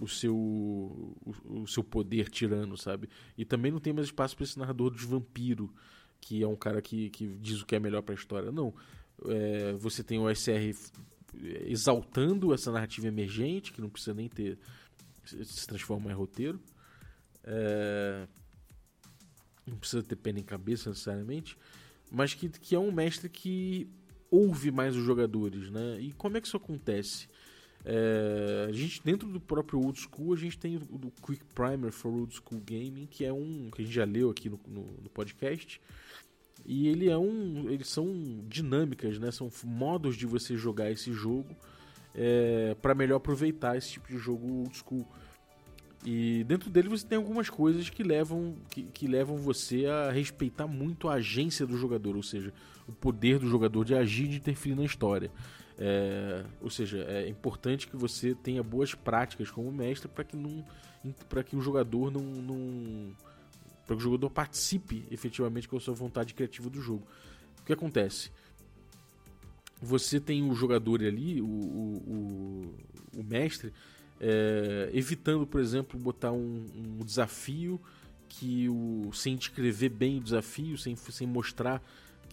o 0.00 0.08
seu 0.08 0.34
o, 0.34 1.62
o, 1.62 1.66
seu 1.66 1.84
poder 1.84 2.28
tirano, 2.28 2.76
sabe? 2.76 3.08
E 3.36 3.44
também 3.44 3.70
não 3.70 3.80
tem 3.80 3.92
mais 3.92 4.08
espaço 4.08 4.36
para 4.36 4.44
esse 4.44 4.58
narrador 4.58 4.94
de 4.94 5.04
vampiro, 5.04 5.72
que 6.20 6.42
é 6.42 6.48
um 6.48 6.56
cara 6.56 6.82
que, 6.82 7.10
que 7.10 7.26
diz 7.26 7.60
o 7.60 7.66
que 7.66 7.76
é 7.76 7.80
melhor 7.80 8.02
para 8.02 8.14
a 8.14 8.18
história. 8.18 8.50
Não. 8.50 8.74
É, 9.26 9.72
você 9.74 10.02
tem 10.02 10.18
o 10.18 10.34
SR 10.34 10.76
exaltando 11.66 12.52
essa 12.52 12.70
narrativa 12.70 13.06
emergente, 13.06 13.72
que 13.72 13.80
não 13.80 13.88
precisa 13.88 14.14
nem 14.14 14.28
ter 14.28 14.58
se 15.24 15.66
transformar 15.66 16.10
em 16.10 16.14
roteiro. 16.14 16.60
É, 17.44 18.26
não 19.66 19.76
precisa 19.76 20.02
ter 20.02 20.16
pena 20.16 20.38
em 20.38 20.44
cabeça 20.44 20.90
necessariamente, 20.90 21.56
mas 22.10 22.34
que, 22.34 22.48
que 22.48 22.74
é 22.74 22.78
um 22.78 22.92
mestre 22.92 23.28
que 23.28 23.88
ouve 24.30 24.70
mais 24.70 24.96
os 24.96 25.04
jogadores, 25.04 25.70
né? 25.70 25.98
E 26.00 26.12
como 26.12 26.36
é 26.36 26.40
que 26.40 26.46
isso 26.46 26.56
acontece? 26.56 27.28
É, 27.86 28.66
a 28.66 28.72
gente 28.72 29.02
dentro 29.04 29.28
do 29.28 29.38
próprio 29.38 29.78
Old 29.78 30.00
School 30.00 30.32
a 30.32 30.36
gente 30.36 30.58
tem 30.58 30.76
o, 30.76 31.12
Quick 31.22 31.44
Primer 31.54 31.92
for 31.92 32.10
Old 32.10 32.34
School 32.34 32.62
Gaming 32.64 33.06
que 33.10 33.26
é 33.26 33.32
um 33.32 33.68
que 33.70 33.82
a 33.82 33.84
gente 33.84 33.94
já 33.94 34.04
leu 34.04 34.30
aqui 34.30 34.48
no, 34.48 34.58
no, 34.66 34.82
no 35.02 35.10
podcast. 35.10 35.80
E 36.64 36.88
ele 36.88 37.10
é 37.10 37.18
um 37.18 37.68
eles 37.68 37.88
são 37.88 38.42
dinâmicas 38.48 39.18
né? 39.18 39.30
São 39.30 39.50
modos 39.64 40.16
de 40.16 40.24
você 40.24 40.56
jogar 40.56 40.90
esse 40.90 41.12
jogo 41.12 41.54
é, 42.14 42.74
para 42.80 42.94
melhor 42.94 43.16
aproveitar 43.16 43.76
esse 43.76 43.92
tipo 43.92 44.08
de 44.08 44.16
jogo 44.16 44.60
Old 44.60 44.76
School. 44.78 45.06
E 46.06 46.44
dentro 46.44 46.70
dele 46.70 46.88
você 46.88 47.06
tem 47.06 47.16
algumas 47.16 47.50
coisas 47.50 47.90
que 47.90 48.02
levam 48.02 48.56
que, 48.70 48.84
que 48.84 49.06
levam 49.06 49.36
você 49.36 49.84
a 49.86 50.10
respeitar 50.10 50.66
muito 50.66 51.08
a 51.08 51.14
agência 51.14 51.66
do 51.66 51.76
jogador 51.76 52.16
ou 52.16 52.22
seja 52.22 52.52
o 52.88 52.92
poder 52.92 53.38
do 53.38 53.48
jogador 53.48 53.84
de 53.84 53.94
agir 53.94 54.24
e 54.24 54.28
de 54.28 54.36
interferir 54.36 54.74
na 54.74 54.84
história 54.84 55.30
é, 55.78 56.44
ou 56.60 56.70
seja, 56.70 56.98
é 57.08 57.28
importante 57.28 57.88
que 57.88 57.96
você 57.96 58.34
tenha 58.34 58.62
boas 58.62 58.94
práticas 58.94 59.50
como 59.50 59.72
mestre 59.72 60.08
para 60.08 60.24
que, 60.24 60.36
não, 60.36 60.64
que 61.44 61.56
o 61.56 61.60
jogador 61.60 62.10
não, 62.10 62.22
não 62.22 63.12
para 63.86 63.96
que 63.96 64.00
o 64.00 64.04
jogador 64.04 64.30
participe 64.30 65.04
efetivamente 65.10 65.68
com 65.68 65.76
a 65.76 65.80
sua 65.80 65.94
vontade 65.94 66.32
criativa 66.32 66.70
do 66.70 66.80
jogo. 66.80 67.06
O 67.60 67.64
que 67.64 67.72
acontece? 67.72 68.30
Você 69.82 70.20
tem 70.20 70.48
o 70.48 70.54
jogador 70.54 71.02
ali, 71.02 71.40
o, 71.40 71.46
o, 71.46 72.74
o, 73.14 73.20
o 73.20 73.24
mestre, 73.24 73.72
é, 74.20 74.90
evitando, 74.92 75.46
por 75.46 75.60
exemplo, 75.60 75.98
botar 75.98 76.32
um, 76.32 76.66
um, 76.74 77.04
desafio 77.04 77.80
que 78.28 78.68
o 78.68 79.10
sem 79.12 79.36
descrever 79.36 79.90
bem 79.90 80.18
o 80.18 80.20
desafio, 80.20 80.78
sem, 80.78 80.96
sem 80.96 81.26
mostrar 81.26 81.82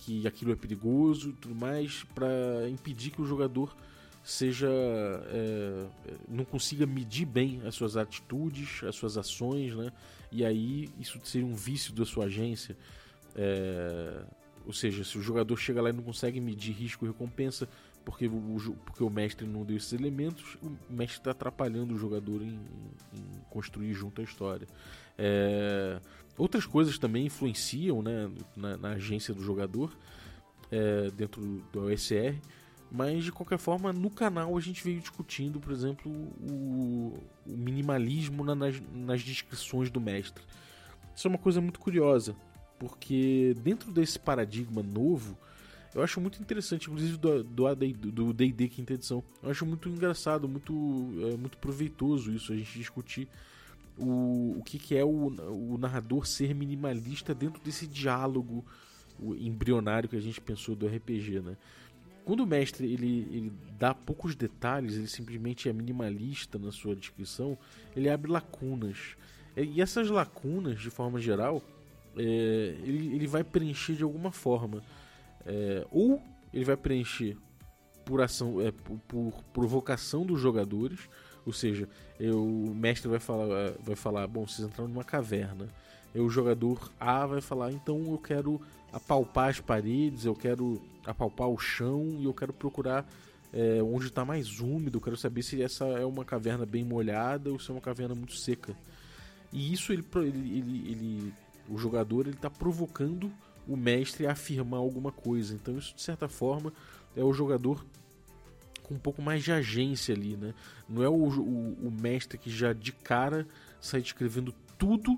que 0.01 0.27
aquilo 0.27 0.51
é 0.51 0.55
perigoso 0.55 1.29
e 1.29 1.33
tudo 1.33 1.55
mais, 1.55 2.03
para 2.15 2.67
impedir 2.69 3.11
que 3.11 3.21
o 3.21 3.25
jogador 3.25 3.75
seja 4.23 4.67
é, 4.67 5.85
não 6.27 6.43
consiga 6.43 6.85
medir 6.85 7.25
bem 7.25 7.61
as 7.65 7.75
suas 7.75 7.95
atitudes, 7.95 8.83
as 8.83 8.95
suas 8.95 9.17
ações, 9.17 9.75
né? 9.75 9.91
E 10.31 10.43
aí 10.43 10.89
isso 10.99 11.19
seria 11.23 11.45
um 11.45 11.55
vício 11.55 11.93
da 11.93 12.05
sua 12.05 12.25
agência. 12.25 12.75
É, 13.35 14.23
ou 14.65 14.73
seja, 14.73 15.03
se 15.03 15.17
o 15.17 15.21
jogador 15.21 15.55
chega 15.57 15.81
lá 15.81 15.89
e 15.89 15.93
não 15.93 16.03
consegue 16.03 16.39
medir 16.39 16.73
risco 16.73 17.05
e 17.05 17.07
recompensa 17.07 17.67
porque 18.03 18.27
o, 18.27 18.75
porque 18.83 19.03
o 19.03 19.09
mestre 19.09 19.45
não 19.45 19.63
deu 19.63 19.77
esses 19.77 19.93
elementos, 19.93 20.57
o 20.61 20.93
mestre 20.93 21.19
está 21.19 21.31
atrapalhando 21.31 21.93
o 21.93 21.97
jogador 21.97 22.41
em, 22.41 22.59
em, 23.13 23.41
construir 23.49 23.93
junto 23.93 24.21
a 24.21 24.23
história. 24.23 24.67
É, 25.17 25.99
outras 26.41 26.65
coisas 26.65 26.97
também 26.97 27.27
influenciam 27.27 28.01
né, 28.01 28.29
na, 28.55 28.75
na 28.75 28.89
agência 28.93 29.31
do 29.31 29.43
jogador 29.43 29.95
é, 30.71 31.11
dentro 31.11 31.41
do 31.71 31.85
OSR, 31.85 32.35
mas 32.91 33.23
de 33.23 33.31
qualquer 33.31 33.59
forma 33.59 33.93
no 33.93 34.09
canal 34.09 34.57
a 34.57 34.59
gente 34.59 34.83
veio 34.83 34.99
discutindo, 34.99 35.59
por 35.59 35.71
exemplo, 35.71 36.11
o, 36.11 37.13
o 37.45 37.55
minimalismo 37.55 38.43
na, 38.43 38.55
nas, 38.55 38.81
nas 38.91 39.21
descrições 39.21 39.91
do 39.91 40.01
mestre. 40.01 40.43
Isso 41.15 41.27
é 41.27 41.29
uma 41.29 41.37
coisa 41.37 41.61
muito 41.61 41.79
curiosa, 41.79 42.35
porque 42.79 43.55
dentro 43.61 43.91
desse 43.91 44.17
paradigma 44.17 44.81
novo, 44.81 45.37
eu 45.93 46.01
acho 46.01 46.19
muito 46.19 46.41
interessante, 46.41 46.87
inclusive 46.87 47.17
do, 47.17 47.43
do 47.43 48.33
D&D 48.33 48.67
quinta 48.67 48.93
edição. 48.93 49.23
Eu 49.43 49.51
acho 49.51 49.63
muito 49.63 49.87
engraçado, 49.87 50.49
muito, 50.49 50.73
é, 51.31 51.37
muito 51.37 51.59
proveitoso 51.59 52.31
isso, 52.31 52.51
a 52.51 52.55
gente 52.55 52.79
discutir 52.79 53.27
o, 54.01 54.57
o 54.59 54.63
que, 54.63 54.79
que 54.79 54.95
é 54.95 55.03
o, 55.03 55.27
o 55.27 55.77
narrador 55.77 56.25
ser 56.25 56.53
minimalista 56.55 57.33
dentro 57.33 57.61
desse 57.63 57.87
diálogo 57.87 58.65
embrionário 59.39 60.09
que 60.09 60.15
a 60.15 60.21
gente 60.21 60.41
pensou 60.41 60.75
do 60.75 60.87
RPG, 60.87 61.41
né? 61.41 61.57
Quando 62.25 62.41
o 62.41 62.47
mestre 62.47 62.91
ele, 62.91 63.27
ele 63.31 63.53
dá 63.77 63.93
poucos 63.93 64.35
detalhes, 64.35 64.95
ele 64.95 65.07
simplesmente 65.07 65.67
é 65.67 65.73
minimalista 65.73 66.57
na 66.59 66.71
sua 66.71 66.95
descrição, 66.95 67.57
ele 67.95 68.09
abre 68.09 68.31
lacunas. 68.31 69.15
E 69.57 69.81
essas 69.81 70.09
lacunas, 70.09 70.79
de 70.79 70.89
forma 70.89 71.19
geral, 71.19 71.61
é, 72.15 72.21
ele, 72.83 73.15
ele 73.15 73.27
vai 73.27 73.43
preencher 73.43 73.95
de 73.95 74.03
alguma 74.03 74.31
forma. 74.31 74.83
É, 75.45 75.85
ou 75.91 76.21
ele 76.53 76.63
vai 76.63 76.77
preencher 76.77 77.37
por 78.05 78.21
ação, 78.21 78.61
é, 78.61 78.71
por, 78.71 78.97
por 79.07 79.43
provocação 79.51 80.25
dos 80.25 80.39
jogadores, 80.39 81.09
ou 81.45 81.53
seja, 81.53 81.87
eu, 82.19 82.43
o 82.43 82.75
mestre 82.75 83.09
vai 83.09 83.19
falar, 83.19 83.73
vai 83.83 83.95
falar, 83.95 84.27
bom, 84.27 84.47
vocês 84.47 84.67
entraram 84.67 84.89
numa 84.89 85.03
caverna. 85.03 85.67
E 86.13 86.19
o 86.19 86.29
jogador 86.29 86.91
A 86.99 87.25
vai 87.25 87.41
falar, 87.41 87.71
então 87.71 88.11
eu 88.11 88.17
quero 88.17 88.61
apalpar 88.91 89.49
as 89.49 89.59
paredes, 89.59 90.25
eu 90.25 90.35
quero 90.35 90.81
apalpar 91.05 91.47
o 91.47 91.57
chão 91.57 92.17
e 92.19 92.25
eu 92.25 92.33
quero 92.33 92.51
procurar 92.51 93.07
é, 93.53 93.81
onde 93.81 94.07
está 94.07 94.23
mais 94.23 94.59
úmido, 94.59 94.97
eu 94.97 95.01
quero 95.01 95.17
saber 95.17 95.41
se 95.41 95.61
essa 95.61 95.85
é 95.85 96.05
uma 96.05 96.23
caverna 96.23 96.65
bem 96.65 96.83
molhada 96.83 97.51
ou 97.51 97.59
se 97.59 97.69
é 97.69 97.73
uma 97.73 97.81
caverna 97.81 98.15
muito 98.15 98.35
seca. 98.35 98.75
E 99.51 99.73
isso 99.73 99.91
ele, 99.91 100.05
ele, 100.15 100.57
ele, 100.57 100.91
ele 100.91 101.33
o 101.69 101.77
jogador 101.77 102.27
ele 102.27 102.35
está 102.35 102.49
provocando 102.49 103.31
o 103.67 103.75
mestre 103.75 104.25
a 104.25 104.31
afirmar 104.31 104.79
alguma 104.79 105.11
coisa. 105.11 105.53
Então 105.53 105.77
isso 105.77 105.93
de 105.95 106.01
certa 106.01 106.27
forma 106.27 106.73
é 107.15 107.23
o 107.23 107.33
jogador 107.33 107.85
com 108.83 108.95
um 108.95 108.99
pouco 108.99 109.21
mais 109.21 109.43
de 109.43 109.51
agência 109.51 110.13
ali, 110.15 110.35
né? 110.35 110.53
Não 110.87 111.03
é 111.03 111.09
o, 111.09 111.13
o, 111.13 111.87
o 111.87 111.91
mestre 111.91 112.37
que 112.37 112.49
já 112.49 112.73
de 112.73 112.91
cara 112.91 113.47
sai 113.79 114.01
descrevendo 114.01 114.53
tudo, 114.77 115.17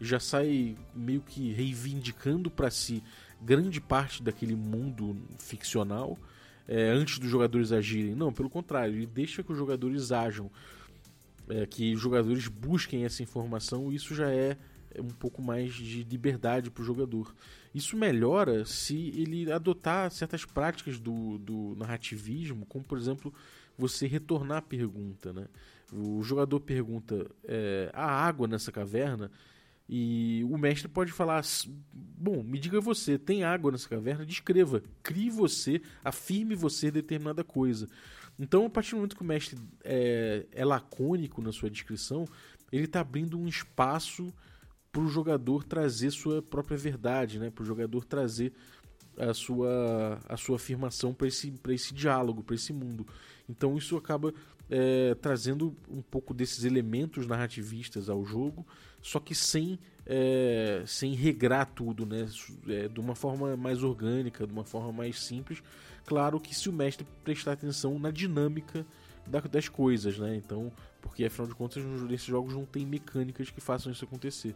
já 0.00 0.18
sai 0.18 0.76
meio 0.94 1.20
que 1.20 1.52
reivindicando 1.52 2.50
para 2.50 2.70
si 2.70 3.02
grande 3.40 3.80
parte 3.80 4.22
daquele 4.22 4.56
mundo 4.56 5.16
ficcional 5.38 6.18
é, 6.66 6.90
antes 6.90 7.18
dos 7.18 7.30
jogadores 7.30 7.72
agirem. 7.72 8.14
Não, 8.14 8.32
pelo 8.32 8.48
contrário, 8.48 8.94
ele 8.94 9.06
deixa 9.06 9.42
que 9.42 9.52
os 9.52 9.58
jogadores 9.58 10.12
ajam, 10.12 10.50
é, 11.48 11.66
que 11.66 11.94
os 11.94 12.00
jogadores 12.00 12.48
busquem 12.48 13.04
essa 13.04 13.22
informação. 13.22 13.92
Isso 13.92 14.14
já 14.14 14.30
é 14.30 14.56
um 15.00 15.08
pouco 15.08 15.42
mais 15.42 15.72
de 15.74 16.02
liberdade 16.04 16.70
para 16.70 16.82
o 16.82 16.84
jogador. 16.84 17.34
Isso 17.74 17.96
melhora 17.96 18.64
se 18.64 19.08
ele 19.16 19.50
adotar 19.50 20.10
certas 20.10 20.44
práticas 20.44 20.98
do, 20.98 21.38
do 21.38 21.74
narrativismo, 21.76 22.64
como 22.66 22.84
por 22.84 22.98
exemplo 22.98 23.32
você 23.76 24.06
retornar 24.06 24.58
a 24.58 24.62
pergunta. 24.62 25.32
Né? 25.32 25.46
O 25.92 26.22
jogador 26.22 26.60
pergunta: 26.60 27.26
é, 27.44 27.90
há 27.92 28.04
água 28.04 28.46
nessa 28.46 28.70
caverna? 28.70 29.30
E 29.88 30.42
o 30.48 30.56
mestre 30.56 30.88
pode 30.88 31.12
falar: 31.12 31.42
Bom, 31.92 32.42
me 32.42 32.58
diga 32.58 32.80
você, 32.80 33.18
tem 33.18 33.44
água 33.44 33.70
nessa 33.70 33.88
caverna? 33.88 34.24
Descreva, 34.24 34.82
crie 35.02 35.30
você, 35.30 35.82
afirme 36.02 36.54
você 36.54 36.90
determinada 36.90 37.44
coisa. 37.44 37.88
Então, 38.38 38.66
a 38.66 38.70
partir 38.70 38.92
do 38.92 38.96
momento 38.96 39.16
que 39.16 39.22
o 39.22 39.26
mestre 39.26 39.58
é, 39.84 40.46
é 40.50 40.64
lacônico 40.64 41.40
na 41.40 41.52
sua 41.52 41.70
descrição, 41.70 42.26
ele 42.72 42.86
está 42.86 43.00
abrindo 43.00 43.38
um 43.38 43.46
espaço 43.46 44.32
para 44.94 45.02
o 45.02 45.08
jogador 45.08 45.64
trazer 45.64 46.12
sua 46.12 46.40
própria 46.40 46.78
verdade, 46.78 47.40
né? 47.40 47.50
para 47.50 47.64
o 47.64 47.66
jogador 47.66 48.04
trazer 48.04 48.52
a 49.18 49.34
sua, 49.34 50.20
a 50.28 50.36
sua 50.36 50.54
afirmação 50.54 51.12
para 51.12 51.26
esse, 51.26 51.52
esse 51.70 51.92
diálogo, 51.92 52.44
para 52.44 52.54
esse 52.54 52.72
mundo. 52.72 53.04
Então 53.48 53.76
isso 53.76 53.96
acaba 53.96 54.32
é, 54.70 55.16
trazendo 55.16 55.76
um 55.90 56.00
pouco 56.00 56.32
desses 56.32 56.62
elementos 56.62 57.26
narrativistas 57.26 58.08
ao 58.08 58.24
jogo, 58.24 58.64
só 59.02 59.18
que 59.18 59.34
sem, 59.34 59.80
é, 60.06 60.84
sem 60.86 61.12
regrar 61.12 61.66
tudo, 61.66 62.06
né? 62.06 62.28
É, 62.68 62.86
de 62.86 63.00
uma 63.00 63.16
forma 63.16 63.56
mais 63.56 63.82
orgânica, 63.82 64.46
de 64.46 64.52
uma 64.52 64.64
forma 64.64 64.92
mais 64.92 65.20
simples. 65.20 65.60
Claro 66.06 66.38
que 66.38 66.54
se 66.54 66.68
o 66.68 66.72
mestre 66.72 67.04
prestar 67.24 67.52
atenção 67.52 67.98
na 67.98 68.12
dinâmica 68.12 68.86
das 69.26 69.68
coisas, 69.68 70.18
né? 70.18 70.36
Então, 70.36 70.72
porque 71.00 71.24
afinal 71.24 71.48
de 71.48 71.54
contas, 71.54 71.84
nesses 71.84 72.26
jogos 72.26 72.54
não 72.54 72.64
tem 72.64 72.84
mecânicas 72.86 73.50
que 73.50 73.60
façam 73.60 73.92
isso 73.92 74.04
acontecer 74.04 74.54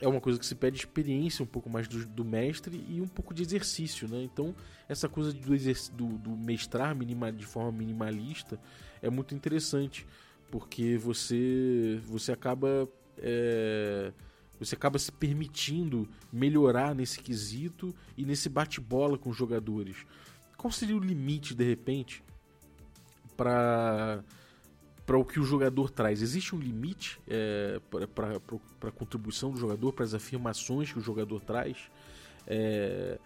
é 0.00 0.06
uma 0.06 0.20
coisa 0.20 0.38
que 0.38 0.46
se 0.46 0.54
pede 0.54 0.76
experiência 0.76 1.42
um 1.42 1.46
pouco 1.46 1.68
mais 1.68 1.88
do, 1.88 2.04
do 2.06 2.24
mestre 2.24 2.84
e 2.88 3.00
um 3.00 3.08
pouco 3.08 3.34
de 3.34 3.42
exercício, 3.42 4.08
né? 4.08 4.22
Então, 4.22 4.54
essa 4.88 5.08
coisa 5.08 5.32
do, 5.32 5.56
do, 5.96 6.18
do 6.18 6.30
mestrar 6.36 6.96
de 7.32 7.46
forma 7.46 7.72
minimalista 7.72 8.60
é 9.02 9.10
muito 9.10 9.34
interessante, 9.34 10.06
porque 10.50 10.96
você, 10.96 12.00
você 12.06 12.32
acaba. 12.32 12.88
É, 13.18 14.12
você 14.60 14.74
acaba 14.74 14.98
se 14.98 15.12
permitindo 15.12 16.08
melhorar 16.32 16.92
nesse 16.92 17.20
quesito 17.20 17.94
e 18.16 18.24
nesse 18.24 18.48
bate-bola 18.48 19.16
com 19.16 19.30
os 19.30 19.36
jogadores. 19.36 20.04
Qual 20.56 20.72
seria 20.72 20.96
o 20.96 21.00
limite, 21.00 21.54
de 21.54 21.62
repente, 21.62 22.24
para 23.38 24.22
para 25.06 25.16
o 25.16 25.24
que 25.24 25.40
o 25.40 25.42
jogador 25.42 25.88
traz? 25.88 26.20
Existe 26.20 26.54
um 26.54 26.58
limite 26.58 27.18
é, 27.26 27.80
para 28.14 28.36
a 28.88 28.92
contribuição 28.92 29.50
do 29.50 29.58
jogador, 29.58 29.90
para 29.90 30.04
as 30.04 30.12
afirmações 30.12 30.92
que 30.92 30.98
o 30.98 31.00
jogador 31.00 31.40
traz? 31.40 31.78
É, 32.46 33.18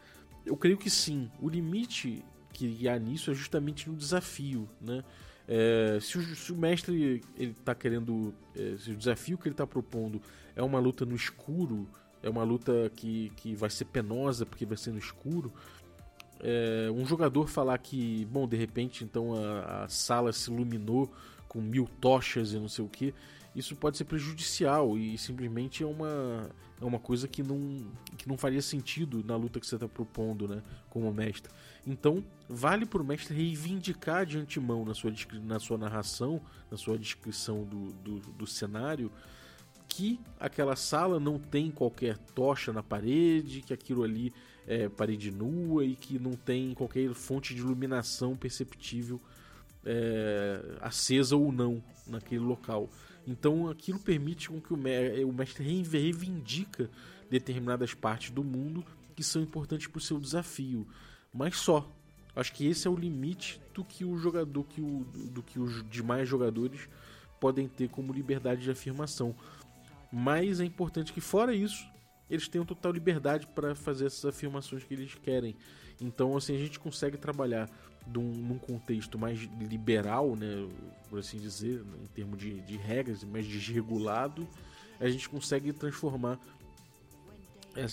eu 0.47 0.57
creio 0.57 0.79
que 0.79 0.89
sim. 0.89 1.29
O 1.41 1.49
limite 1.49 2.25
que 2.53 2.89
há 2.89 2.97
nisso 2.97 3.33
é 3.33 3.35
justamente 3.35 3.91
no 3.91 3.97
desafio. 3.97 4.69
Né? 4.81 5.03
É, 5.49 5.99
se, 6.01 6.19
o, 6.19 6.37
se, 6.37 6.53
o, 6.53 6.57
mestre 6.57 7.21
ele 7.37 7.51
está 7.51 7.75
querendo. 7.75 8.33
É, 8.55 8.77
se 8.79 8.93
o 8.93 8.97
desafio 8.97 9.37
que 9.37 9.49
ele 9.49 9.55
está 9.55 9.67
propondo 9.67 10.23
é 10.55 10.63
uma 10.63 10.79
luta 10.79 11.05
no 11.05 11.17
escuro, 11.17 11.89
é 12.23 12.31
uma 12.31 12.45
luta 12.45 12.93
que, 12.95 13.33
que 13.35 13.57
vai 13.57 13.71
ser 13.71 13.87
penosa 13.87 14.47
porque 14.47 14.65
vai 14.65 14.77
ser 14.77 14.93
no 14.93 14.99
escuro. 15.01 15.53
É, 16.43 16.91
um 16.91 17.07
jogador 17.07 17.47
falar 17.49 17.79
que, 17.79 18.25
bom, 18.27 18.49
de 18.49 18.57
repente 18.57 19.05
então 19.05 19.35
a, 19.35 19.85
a 19.85 19.89
sala 19.89 20.33
se 20.33 20.51
iluminou 20.51 21.09
com 21.47 21.61
mil 21.61 21.89
tochas 22.01 22.53
e 22.53 22.59
não 22.59 22.69
sei 22.69 22.85
o 22.85 22.89
que, 22.89 23.15
isso 23.55 23.77
pode 23.77 23.97
ser 23.97 24.05
prejudicial 24.05 24.97
e 24.97 25.17
simplesmente 25.19 25.83
é 25.83 25.87
uma, 25.87 26.51
é 26.81 26.85
uma 26.85 26.99
coisa 26.99 27.29
que 27.29 27.43
não, 27.43 27.87
que 28.17 28.27
não 28.27 28.39
faria 28.39 28.63
sentido 28.63 29.23
na 29.23 29.37
luta 29.37 29.61
que 29.61 29.67
você 29.67 29.77
está 29.77 29.87
propondo 29.87 30.49
né, 30.49 30.63
como 30.89 31.13
mestre. 31.13 31.53
Então, 31.87 32.25
vale 32.49 32.87
para 32.87 33.03
o 33.03 33.05
mestre 33.05 33.35
reivindicar 33.35 34.25
de 34.25 34.39
antemão 34.39 34.85
na 34.85 34.95
sua, 34.95 35.13
na 35.43 35.61
sua 35.61 35.77
narração, 35.77 36.41
na 36.71 36.79
sua 36.79 36.99
descrição 36.99 37.65
do, 37.65 37.93
do, 37.93 38.21
do 38.33 38.47
cenário, 38.47 39.13
que 39.87 40.19
aquela 40.41 40.75
sala 40.75 41.21
não 41.21 41.39
tem 41.39 41.71
qualquer 41.71 42.17
tocha 42.17 42.73
na 42.73 42.83
parede, 42.83 43.61
que 43.61 43.75
aquilo 43.75 44.03
ali 44.03 44.33
é 44.67 44.89
parede 44.89 45.31
nua 45.31 45.85
e 45.85 45.95
que 45.95 46.19
não 46.19 46.33
tem 46.33 46.75
qualquer 46.75 47.13
fonte 47.15 47.55
de 47.55 47.61
iluminação 47.61 48.37
perceptível 48.37 49.21
é, 49.85 50.61
acesa 50.81 51.37
ou 51.37 51.51
não 51.51 51.83
naquele 52.07 52.45
local. 52.45 52.89
Então 53.27 53.69
aquilo 53.69 53.99
permite 53.99 54.49
com 54.49 54.61
que 54.61 54.73
o, 54.73 54.77
o 54.77 55.33
mestre 55.33 55.65
reivindica 55.65 56.91
determinadas 57.31 57.95
partes 57.95 58.31
do 58.31 58.45
mundo 58.45 58.85
que 59.15 59.23
são 59.23 59.43
importantes 59.43 59.87
para 59.87 59.99
o 59.99 60.03
seu 60.03 60.19
desafio, 60.19 60.87
mas 61.33 61.57
só. 61.57 61.91
Acho 62.35 62.53
que 62.55 62.67
esse 62.67 62.89
é 62.89 62.91
o 62.91 62.97
limite 62.97 63.61
do 63.75 63.85
que 63.85 64.07
o 64.07 64.17
jogador, 64.17 64.65
que 64.65 64.81
o, 64.81 65.05
do 65.31 65.43
que 65.43 65.59
os 65.59 65.87
demais 65.91 66.27
jogadores 66.27 66.89
podem 67.39 67.69
ter 67.69 67.91
como 67.91 68.13
liberdade 68.13 68.63
de 68.63 68.71
afirmação. 68.71 69.35
Mas 70.11 70.59
é 70.59 70.65
importante 70.65 71.13
que 71.13 71.21
fora 71.21 71.55
isso 71.55 71.87
eles 72.31 72.49
tenham 72.49 72.65
total 72.65 72.93
liberdade 72.93 73.47
para 73.47 73.75
fazer 73.75 74.07
essas 74.07 74.25
afirmações 74.25 74.85
que 74.85 74.95
eles 74.95 75.15
querem. 75.15 75.57
Então 76.01 76.37
assim 76.37 76.55
a 76.55 76.59
gente 76.59 76.79
consegue 76.79 77.17
trabalhar 77.17 77.69
num, 78.07 78.23
num 78.23 78.59
contexto 78.59 79.19
mais 79.19 79.39
liberal, 79.61 80.35
né, 80.35 80.69
por 81.09 81.19
assim 81.19 81.39
dizer, 81.39 81.85
em 82.03 82.07
termos 82.07 82.39
de, 82.39 82.61
de 82.63 82.77
regras, 82.77 83.23
mais 83.25 83.47
desregulado, 83.47 84.49
a 85.01 85.09
gente 85.09 85.29
consegue 85.29 85.73
transformar 85.73 86.39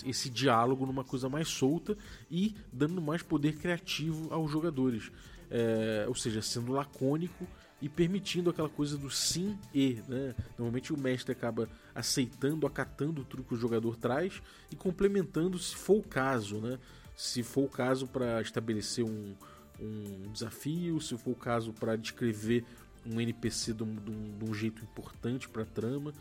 esse 0.05 0.29
diálogo 0.29 0.85
numa 0.85 1.03
coisa 1.03 1.29
mais 1.29 1.47
solta 1.47 1.97
e 2.29 2.55
dando 2.71 3.01
mais 3.01 3.23
poder 3.23 3.55
criativo 3.57 4.33
aos 4.33 4.51
jogadores. 4.51 5.11
É, 5.51 6.05
ou 6.07 6.13
seja, 6.13 6.41
sendo 6.41 6.71
lacônico 6.71 7.47
e 7.81 7.87
permitindo 7.87 8.49
aquela 8.49 8.69
coisa 8.69 8.97
do 8.97 9.09
sim 9.09 9.57
e. 9.73 10.01
Né? 10.07 10.35
Normalmente 10.57 10.93
o 10.93 10.97
mestre 10.97 11.31
acaba 11.31 11.69
aceitando, 11.93 12.67
acatando 12.67 13.23
tudo 13.23 13.43
que 13.43 13.53
o 13.53 13.57
jogador 13.57 13.95
traz 13.95 14.41
e 14.71 14.75
complementando 14.75 15.57
se 15.57 15.75
for 15.75 15.97
o 15.97 16.03
caso. 16.03 16.57
Né? 16.57 16.77
Se 17.15 17.43
for 17.43 17.65
o 17.65 17.69
caso 17.69 18.07
para 18.07 18.41
estabelecer 18.41 19.03
um, 19.03 19.35
um 19.79 20.31
desafio, 20.31 20.99
se 21.01 21.17
for 21.17 21.31
o 21.31 21.35
caso, 21.35 21.73
para 21.73 21.95
descrever 21.95 22.65
um 23.05 23.19
NPC 23.19 23.73
de 23.73 23.83
um, 23.83 23.95
de 23.95 24.11
um, 24.11 24.37
de 24.37 24.45
um 24.45 24.53
jeito 24.53 24.83
importante 24.83 25.47
para 25.47 25.63
a 25.63 25.65
trama, 25.65 26.13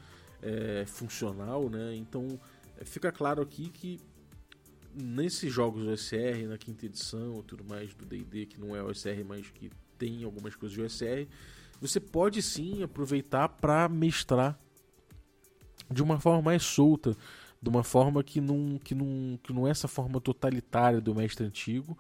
é, 0.43 0.85
funcional, 0.87 1.69
né? 1.69 1.95
Então 1.97 2.39
é, 2.77 2.85
fica 2.85 3.11
claro 3.11 3.43
aqui 3.43 3.69
que 3.69 4.01
nesses 4.95 5.53
jogos 5.53 5.87
OSR, 5.87 6.47
na 6.49 6.57
quinta 6.57 6.87
edição, 6.87 7.43
tudo 7.43 7.65
mais 7.65 7.95
do 7.95 8.05
D&D 8.05 8.47
que 8.47 8.61
não 8.61 8.75
é 8.75 8.83
OSR, 8.83 9.25
mas 9.27 9.51
que 9.51 9.71
tem 9.99 10.25
algumas 10.25 10.55
coisas 10.55 10.75
de 10.75 10.83
OSR, 10.83 11.27
você 11.81 12.01
pode 12.01 12.43
sim 12.43 12.83
aproveitar 12.83 13.49
para 13.49 13.89
mestrar 13.89 14.59
de 15.91 16.03
uma 16.03 16.21
forma 16.21 16.43
mais 16.43 16.63
solta, 16.63 17.17
de 17.61 17.69
uma 17.69 17.83
forma 17.83 18.23
que 18.23 18.41
não, 18.41 18.79
que 18.83 18.95
não, 18.95 19.39
que 19.43 19.53
não 19.53 19.67
é 19.67 19.71
essa 19.71 19.89
forma 19.89 20.21
totalitária 20.21 21.01
do 21.01 21.15
mestre 21.15 21.47
antigo, 21.47 21.99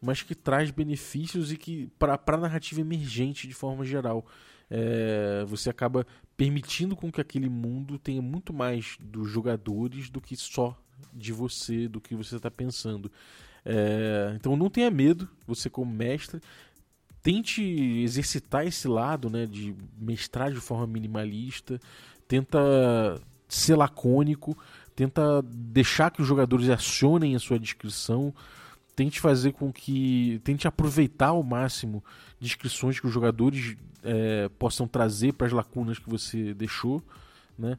mas 0.00 0.22
que 0.22 0.34
traz 0.34 0.70
benefícios 0.70 1.52
e 1.52 1.56
que 1.56 1.88
para 1.98 2.20
a 2.24 2.36
narrativa 2.36 2.80
emergente 2.80 3.46
de 3.46 3.54
forma 3.54 3.84
geral. 3.84 4.26
É, 4.72 5.44
você 5.48 5.68
acaba 5.68 6.06
permitindo 6.36 6.94
com 6.94 7.10
que 7.10 7.20
aquele 7.20 7.48
mundo 7.48 7.98
tenha 7.98 8.22
muito 8.22 8.52
mais 8.52 8.96
dos 9.00 9.28
jogadores 9.28 10.08
do 10.08 10.20
que 10.20 10.36
só 10.36 10.80
de 11.12 11.32
você, 11.32 11.88
do 11.88 12.00
que 12.00 12.14
você 12.14 12.36
está 12.36 12.50
pensando. 12.50 13.10
É, 13.64 14.32
então 14.36 14.56
não 14.56 14.70
tenha 14.70 14.90
medo, 14.90 15.28
você 15.46 15.68
como 15.68 15.92
mestre, 15.92 16.40
tente 17.22 17.62
exercitar 17.62 18.66
esse 18.66 18.88
lado 18.88 19.28
né, 19.28 19.46
de 19.46 19.74
mestrar 19.98 20.52
de 20.52 20.60
forma 20.60 20.86
minimalista, 20.86 21.80
tenta 22.26 22.58
ser 23.48 23.76
lacônico, 23.76 24.56
tenta 24.94 25.42
deixar 25.42 26.10
que 26.10 26.22
os 26.22 26.28
jogadores 26.28 26.68
acionem 26.68 27.34
a 27.34 27.38
sua 27.38 27.58
descrição, 27.58 28.34
tente 28.94 29.20
fazer 29.20 29.52
com 29.52 29.72
que. 29.72 30.40
tente 30.44 30.68
aproveitar 30.68 31.28
ao 31.28 31.42
máximo 31.42 32.04
descrições 32.38 33.00
que 33.00 33.06
os 33.06 33.12
jogadores 33.12 33.76
é, 34.02 34.48
possam 34.58 34.86
trazer 34.86 35.32
para 35.32 35.46
as 35.46 35.52
lacunas 35.52 35.98
que 35.98 36.08
você 36.08 36.54
deixou, 36.54 37.02
né? 37.58 37.78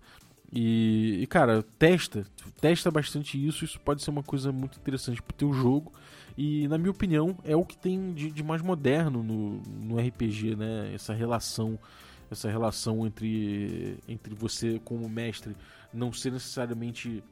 E, 0.54 1.19
e, 1.21 1.27
cara, 1.27 1.63
testa, 1.80 2.25
testa 2.60 2.91
bastante 2.91 3.38
isso. 3.38 3.63
Isso 3.63 3.80
pode 3.80 4.04
ser 4.04 4.10
uma 4.10 4.23
coisa 4.23 4.51
muito 4.51 4.77
interessante 4.77 5.21
pro 5.21 5.34
teu 5.34 5.54
jogo. 5.54 5.93
E, 6.38 6.67
na 6.67 6.78
minha 6.78 6.91
opinião, 6.91 7.38
é 7.44 7.56
o 7.56 7.65
que 7.65 7.78
tem 7.78 8.13
de, 8.13 8.32
de 8.32 8.44
mais 8.44 8.62
moderno 8.62 9.22
no, 9.22 9.62
no 9.62 10.00
RPG, 10.00 10.56
né? 10.56 10.91
Essa 10.94 11.13
relação, 11.13 11.78
essa 12.30 12.50
relação 12.50 13.06
entre, 13.06 13.98
entre 14.08 14.34
você 14.34 14.80
como 14.84 15.08
mestre 15.10 15.56
não 15.94 16.12
ser 16.13 16.32
necessariamente 16.32 17.24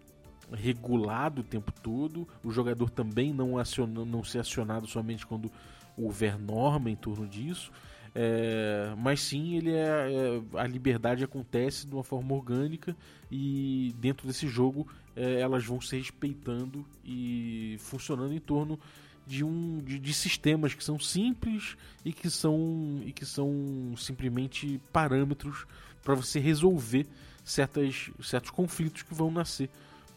regulado 0.52 1.42
o 1.42 1.44
tempo 1.44 1.72
todo, 1.72 2.28
o 2.44 2.52
jogador 2.52 2.90
também 2.90 3.34
não, 3.34 3.58
aciona, 3.58 4.04
não 4.04 4.24
ser 4.24 4.40
acionado 4.40 4.88
somente 4.88 5.26
quando 5.26 5.52
houver 5.96 6.38
norma 6.40 6.90
em 6.90 6.96
torno 6.96 7.28
disso, 7.28 7.72
é, 8.16 8.94
mas 8.98 9.22
sim 9.22 9.56
ele 9.56 9.72
é, 9.72 9.82
é, 9.84 10.42
a 10.60 10.66
liberdade 10.66 11.24
acontece 11.24 11.86
de 11.86 11.94
uma 11.94 12.04
forma 12.04 12.34
orgânica 12.34 12.96
e 13.30 13.94
dentro 14.00 14.26
desse 14.26 14.48
jogo 14.48 14.88
é, 15.16 15.40
elas 15.42 15.66
vão 15.66 15.82
se 15.82 15.98
respeitando 15.98 16.86
e 17.04 17.78
funcionando 17.80 18.34
em 18.34 18.40
torno 18.40 18.80
de 19.26 19.44
um 19.44 19.78
de, 19.80 20.00
de, 20.00 20.14
sistemas 20.14 20.74
que 20.74 20.84
são 20.84 21.00
simples 21.00 21.78
e 22.04 22.12
que 22.12 22.30
são 22.30 23.02
e 23.06 23.12
que 23.12 23.26
são 23.26 23.94
simplesmente 23.96 24.82
parâmetros 24.92 25.68
para 26.04 26.16
você 26.16 26.40
resolver 26.40 27.06
certas, 27.44 28.10
certos 28.24 28.52
conflitos 28.52 29.04
que 29.04 29.14
vão 29.14 29.30
nascer 29.30 29.70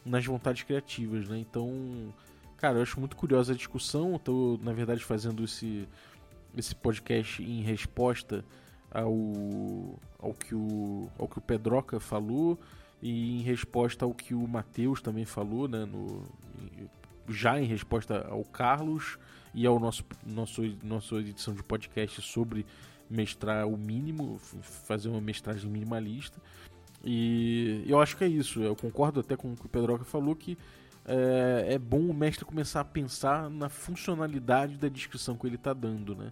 nas 0.04 0.24
vontades 0.24 0.62
criativas, 0.62 1.28
né? 1.28 1.38
Então, 1.38 2.12
cara, 2.56 2.78
eu 2.78 2.82
acho 2.82 2.98
muito 2.98 3.16
curiosa 3.16 3.52
a 3.52 3.56
discussão. 3.56 4.16
Estou, 4.16 4.58
na 4.62 4.72
verdade, 4.72 5.04
fazendo 5.04 5.44
esse, 5.44 5.88
esse 6.56 6.74
podcast 6.74 7.42
em 7.42 7.62
resposta 7.62 8.44
ao, 8.90 9.98
ao, 10.18 10.34
que 10.34 10.54
o, 10.54 11.08
ao 11.18 11.28
que 11.28 11.38
o 11.38 11.42
Pedroca 11.42 11.98
falou 12.00 12.58
e 13.02 13.40
em 13.40 13.42
resposta 13.42 14.04
ao 14.04 14.14
que 14.14 14.32
o 14.32 14.46
Matheus 14.46 15.02
também 15.02 15.24
falou, 15.24 15.66
né? 15.66 15.84
No, 15.84 16.22
já 17.28 17.60
em 17.60 17.64
resposta 17.64 18.26
ao 18.28 18.44
Carlos 18.44 19.18
e 19.52 19.66
ao 19.66 19.78
nosso, 19.78 20.04
nosso 20.24 20.62
nossa 20.82 21.16
edição 21.16 21.52
de 21.52 21.62
podcast 21.62 22.22
sobre 22.22 22.64
mestrar 23.10 23.66
o 23.66 23.76
mínimo, 23.76 24.38
fazer 24.38 25.08
uma 25.08 25.20
mestragem 25.20 25.68
minimalista. 25.68 26.40
E 27.04 27.84
eu 27.86 28.00
acho 28.00 28.16
que 28.16 28.24
é 28.24 28.28
isso. 28.28 28.62
Eu 28.62 28.76
concordo 28.76 29.20
até 29.20 29.36
com 29.36 29.52
o 29.52 29.56
que 29.56 29.66
o 29.66 29.68
Pedroca 29.68 30.04
falou 30.04 30.36
que 30.36 30.56
é, 31.04 31.74
é 31.74 31.78
bom 31.78 32.00
o 32.00 32.14
mestre 32.14 32.44
começar 32.44 32.80
a 32.80 32.84
pensar 32.84 33.50
na 33.50 33.68
funcionalidade 33.68 34.76
da 34.76 34.88
descrição 34.88 35.36
que 35.36 35.46
ele 35.46 35.56
está 35.56 35.72
dando, 35.72 36.14
né? 36.14 36.30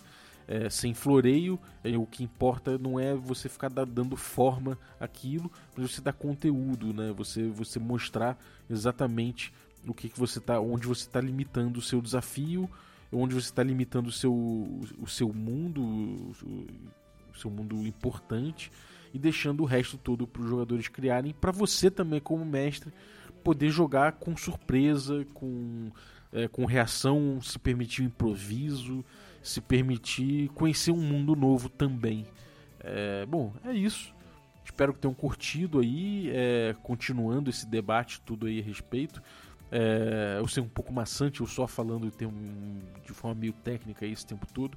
É, 0.53 0.69
sem 0.69 0.93
floreio, 0.93 1.61
é, 1.85 1.97
o 1.97 2.05
que 2.05 2.25
importa 2.25 2.77
não 2.77 2.99
é 2.99 3.15
você 3.15 3.49
ficar 3.49 3.69
dando 3.69 4.17
forma 4.17 4.77
aquilo, 4.99 5.49
mas 5.77 5.93
você 5.93 6.01
dar 6.01 6.13
conteúdo, 6.13 6.93
né? 6.93 7.13
Você, 7.17 7.47
você 7.47 7.79
mostrar 7.79 8.37
exatamente 8.69 9.55
o 9.87 9.95
que, 9.95 10.09
que 10.09 10.19
você 10.19 10.41
tá, 10.41 10.59
onde 10.59 10.89
você 10.89 11.03
está 11.03 11.21
limitando 11.21 11.79
o 11.79 11.83
seu 11.83 12.03
desafio, 12.03 12.69
onde 13.13 13.33
você 13.33 13.47
está 13.47 13.63
limitando 13.63 14.09
o 14.09 14.13
seu, 14.13 14.33
o 14.33 15.07
seu 15.07 15.33
mundo, 15.33 15.81
o 15.83 17.39
seu 17.39 17.49
mundo 17.49 17.87
importante 17.87 18.73
e 19.15 19.19
deixando 19.19 19.63
o 19.63 19.67
resto 19.67 19.97
todo 19.97 20.27
para 20.27 20.43
os 20.43 20.49
jogadores 20.49 20.89
criarem, 20.89 21.33
para 21.33 21.53
você 21.53 21.91
também 21.91 22.21
como 22.21 22.45
mestre 22.45 22.93
poder 23.43 23.71
jogar 23.71 24.13
com 24.13 24.37
surpresa, 24.37 25.25
com, 25.33 25.91
é, 26.33 26.47
com 26.47 26.65
reação, 26.65 27.41
se 27.41 27.59
permitir 27.59 28.03
improviso, 28.03 29.05
se 29.43 29.61
permitir 29.61 30.49
conhecer 30.51 30.91
um 30.91 31.01
mundo 31.01 31.35
novo 31.35 31.69
também. 31.69 32.27
É, 32.81 33.27
bom, 33.27 33.53
é 33.65 33.73
isso. 33.73 34.15
Espero 34.65 34.93
que 34.95 35.01
tenham 35.01 35.15
curtido 35.15 35.81
aí, 35.81 36.31
é, 36.31 36.75
continuando 36.83 37.51
esse 37.51 37.67
debate 37.67 38.21
tudo 38.21 38.47
aí 38.47 38.61
a 38.61 38.63
respeito. 38.63 39.23
É, 39.73 40.37
eu 40.39 40.49
sei 40.49 40.63
um 40.63 40.69
pouco 40.69 40.93
maçante, 40.93 41.41
eu 41.41 41.47
só 41.47 41.67
falando 41.67 42.11
de 42.11 43.13
forma 43.13 43.41
meio 43.41 43.53
técnica 43.53 44.07
esse 44.07 44.27
tempo 44.27 44.47
todo. 44.53 44.77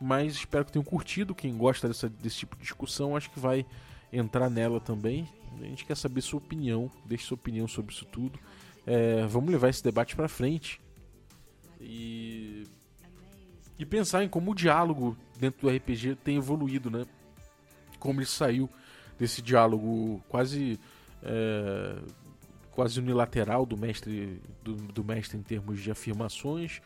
Mas 0.00 0.34
espero 0.34 0.64
que 0.64 0.72
tenham 0.72 0.84
curtido. 0.84 1.34
Quem 1.34 1.56
gosta 1.56 1.88
dessa, 1.88 2.08
desse 2.08 2.38
tipo 2.38 2.56
de 2.56 2.62
discussão, 2.62 3.16
acho 3.16 3.30
que 3.30 3.40
vai 3.40 3.66
entrar 4.12 4.48
nela 4.48 4.80
também. 4.80 5.28
A 5.60 5.64
gente 5.64 5.84
quer 5.84 5.96
saber 5.96 6.20
sua 6.20 6.38
opinião, 6.38 6.90
deixe 7.04 7.24
sua 7.24 7.34
opinião 7.34 7.66
sobre 7.66 7.92
isso 7.92 8.04
tudo. 8.04 8.38
É, 8.86 9.26
vamos 9.26 9.50
levar 9.50 9.68
esse 9.68 9.82
debate 9.82 10.16
para 10.16 10.28
frente 10.28 10.80
e 11.80 12.64
e 13.78 13.86
pensar 13.86 14.24
em 14.24 14.28
como 14.28 14.50
o 14.50 14.54
diálogo 14.54 15.16
dentro 15.38 15.68
do 15.68 15.74
RPG 15.74 16.16
tem 16.16 16.36
evoluído, 16.36 16.90
né? 16.90 17.06
Como 17.98 18.20
ele 18.20 18.26
saiu 18.26 18.68
desse 19.18 19.42
diálogo 19.42 20.22
quase 20.28 20.78
é, 21.22 21.96
quase 22.70 23.00
unilateral 23.00 23.66
do 23.66 23.76
mestre 23.76 24.40
do, 24.62 24.74
do 24.74 25.04
mestre 25.04 25.36
em 25.36 25.42
termos 25.42 25.80
de 25.80 25.90
afirmações 25.90 26.80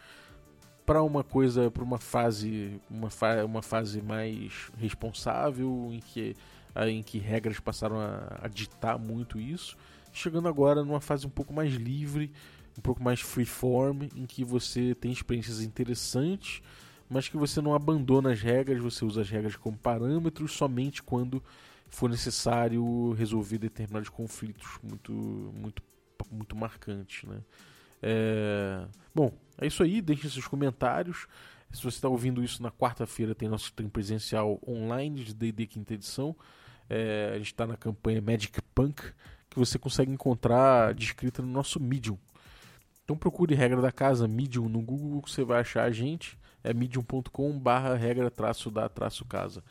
para 0.87 1.02
uma 1.02 1.22
coisa 1.22 1.70
para 1.70 1.85
uma 1.85 1.98
fase 1.98 2.81
uma, 2.90 3.11
fa 3.11 3.44
uma 3.44 3.61
fase 3.61 4.00
mais 4.00 4.70
responsável 4.78 5.90
em 5.92 6.00
que 6.00 6.35
em 6.88 7.02
que 7.02 7.18
regras 7.18 7.61
passaram 7.61 8.00
a, 8.00 8.38
a 8.42 8.48
ditar 8.48 8.98
muito 8.98 9.38
isso 9.38 9.76
chegando 10.14 10.48
agora 10.48 10.83
numa 10.83 11.00
fase 11.00 11.26
um 11.26 11.31
pouco 11.31 11.52
mais 11.52 11.74
livre 11.74 12.33
um 12.78 12.80
pouco 12.80 13.02
mais 13.02 13.20
freeform 13.20 14.04
em 14.16 14.26
que 14.26 14.44
você 14.44 14.94
tem 14.94 15.12
experiências 15.12 15.61
interessantes 15.61 16.62
mas 17.08 17.28
que 17.28 17.37
você 17.37 17.61
não 17.61 17.74
abandona 17.74 18.32
as 18.32 18.40
regras 18.40 18.80
você 18.80 19.04
usa 19.04 19.20
as 19.20 19.30
regras 19.30 19.56
como 19.56 19.76
parâmetros 19.76 20.52
somente 20.52 21.02
quando 21.02 21.42
for 21.90 22.08
necessário 22.08 23.12
resolver 23.12 23.58
determinados 23.58 24.08
conflitos 24.08 24.78
muito 24.82 25.12
muito 25.12 25.82
muito 26.30 26.56
marcantes 26.56 27.28
né 27.28 27.40
é... 28.02 28.85
Bom, 29.14 29.32
é 29.56 29.66
isso 29.66 29.82
aí. 29.82 30.02
Deixem 30.02 30.28
seus 30.28 30.46
comentários. 30.46 31.28
Se 31.70 31.82
você 31.82 31.96
está 31.96 32.08
ouvindo 32.08 32.42
isso 32.42 32.62
na 32.62 32.70
quarta-feira, 32.70 33.35
tem 33.35 33.48
nosso 33.48 33.72
treino 33.72 33.90
presencial 33.90 34.61
online 34.66 35.24
de 35.24 35.32
D&D 35.32 35.66
quinta 35.66 35.94
edição. 35.94 36.37
É, 36.90 37.30
a 37.35 37.38
gente 37.38 37.46
está 37.46 37.66
na 37.66 37.76
campanha 37.76 38.20
Magic 38.20 38.61
Punk, 38.74 39.02
que 39.48 39.58
você 39.58 39.78
consegue 39.78 40.11
encontrar 40.11 40.92
descrita 40.92 41.40
no 41.40 41.48
nosso 41.48 41.80
Medium. 41.80 42.18
Então 43.05 43.17
procure 43.17 43.55
regra 43.55 43.81
da 43.81 43.91
casa 43.91 44.29
Medium 44.29 44.69
no 44.69 44.81
Google, 44.81 45.23
que 45.23 45.31
você 45.31 45.45
vai 45.45 45.61
achar 45.61 45.85
a 45.85 45.91
gente. 45.91 46.38
É 46.65 46.73
medium.com 46.73 47.59
barra 47.59 47.95
regra 47.95 48.31
traço 48.31 48.71
da 48.71 48.88
traço 48.88 49.25
casa. 49.25 49.65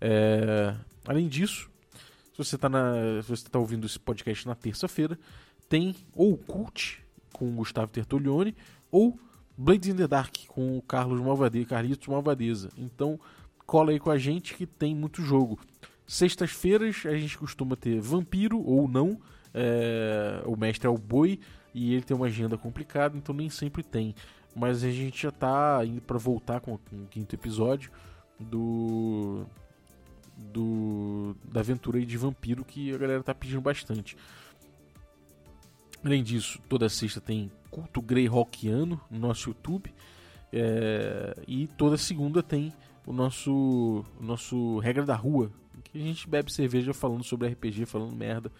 É, 0.00 0.74
além 1.06 1.28
disso, 1.28 1.70
se 2.32 2.38
você 2.38 2.56
está 2.56 2.70
tá 3.50 3.58
ouvindo 3.58 3.86
esse 3.86 3.98
podcast 3.98 4.46
na 4.46 4.54
terça-feira, 4.54 5.18
tem 5.68 5.94
ou 6.14 6.36
Cult, 6.38 7.04
com 7.32 7.48
o 7.50 7.52
Gustavo 7.52 7.92
Tertolioni, 7.92 8.56
ou 8.90 9.18
Blades 9.56 9.88
in 9.88 9.96
the 9.96 10.06
Dark 10.06 10.34
com 10.46 10.78
o 10.78 10.82
Carlos 10.82 11.20
Malvadeza, 11.20 11.66
Carlitos 11.66 12.06
Malvadeza. 12.08 12.70
Então, 12.78 13.20
cola 13.66 13.90
aí 13.90 13.98
com 13.98 14.10
a 14.10 14.16
gente 14.16 14.54
que 14.54 14.64
tem 14.64 14.94
muito 14.94 15.20
jogo. 15.20 15.58
Sextas-feiras 16.06 17.02
a 17.04 17.14
gente 17.14 17.36
costuma 17.36 17.76
ter 17.76 18.00
Vampiro 18.00 18.60
ou 18.64 18.88
não. 18.88 19.20
É, 19.52 20.42
o 20.46 20.56
mestre 20.56 20.86
é 20.86 20.90
o 20.90 20.96
Boi 20.96 21.40
e 21.74 21.92
ele 21.94 22.02
tem 22.02 22.16
uma 22.16 22.26
agenda 22.26 22.56
complicada, 22.56 23.16
então 23.16 23.34
nem 23.34 23.48
sempre 23.50 23.82
tem. 23.82 24.14
Mas 24.54 24.82
a 24.82 24.90
gente 24.90 25.22
já 25.22 25.28
está 25.28 25.84
indo 25.84 26.00
para 26.00 26.18
voltar 26.18 26.60
com, 26.60 26.76
com 26.76 26.96
o 26.96 27.06
quinto 27.06 27.34
episódio 27.34 27.90
do 28.38 29.46
do 30.36 31.34
da 31.44 31.60
aventura 31.60 32.00
de 32.04 32.16
vampiro 32.16 32.64
que 32.64 32.94
a 32.94 32.98
galera 32.98 33.22
tá 33.22 33.34
pedindo 33.34 33.60
bastante. 33.60 34.16
Além 36.04 36.22
disso, 36.22 36.60
toda 36.68 36.88
sexta 36.88 37.20
tem 37.20 37.50
culto 37.70 38.00
Greyhawkiano 38.00 39.00
no 39.10 39.18
nosso 39.18 39.50
YouTube. 39.50 39.92
É, 40.52 41.34
e 41.46 41.66
toda 41.66 41.96
segunda 41.96 42.42
tem 42.42 42.72
o 43.04 43.12
nosso, 43.12 44.04
o 44.18 44.22
nosso 44.22 44.78
Regra 44.78 45.04
da 45.04 45.14
Rua, 45.14 45.50
que 45.84 45.98
a 45.98 46.00
gente 46.00 46.28
bebe 46.28 46.52
cerveja 46.52 46.94
falando 46.94 47.24
sobre 47.24 47.48
RPG, 47.48 47.86
falando 47.86 48.14
merda. 48.14 48.50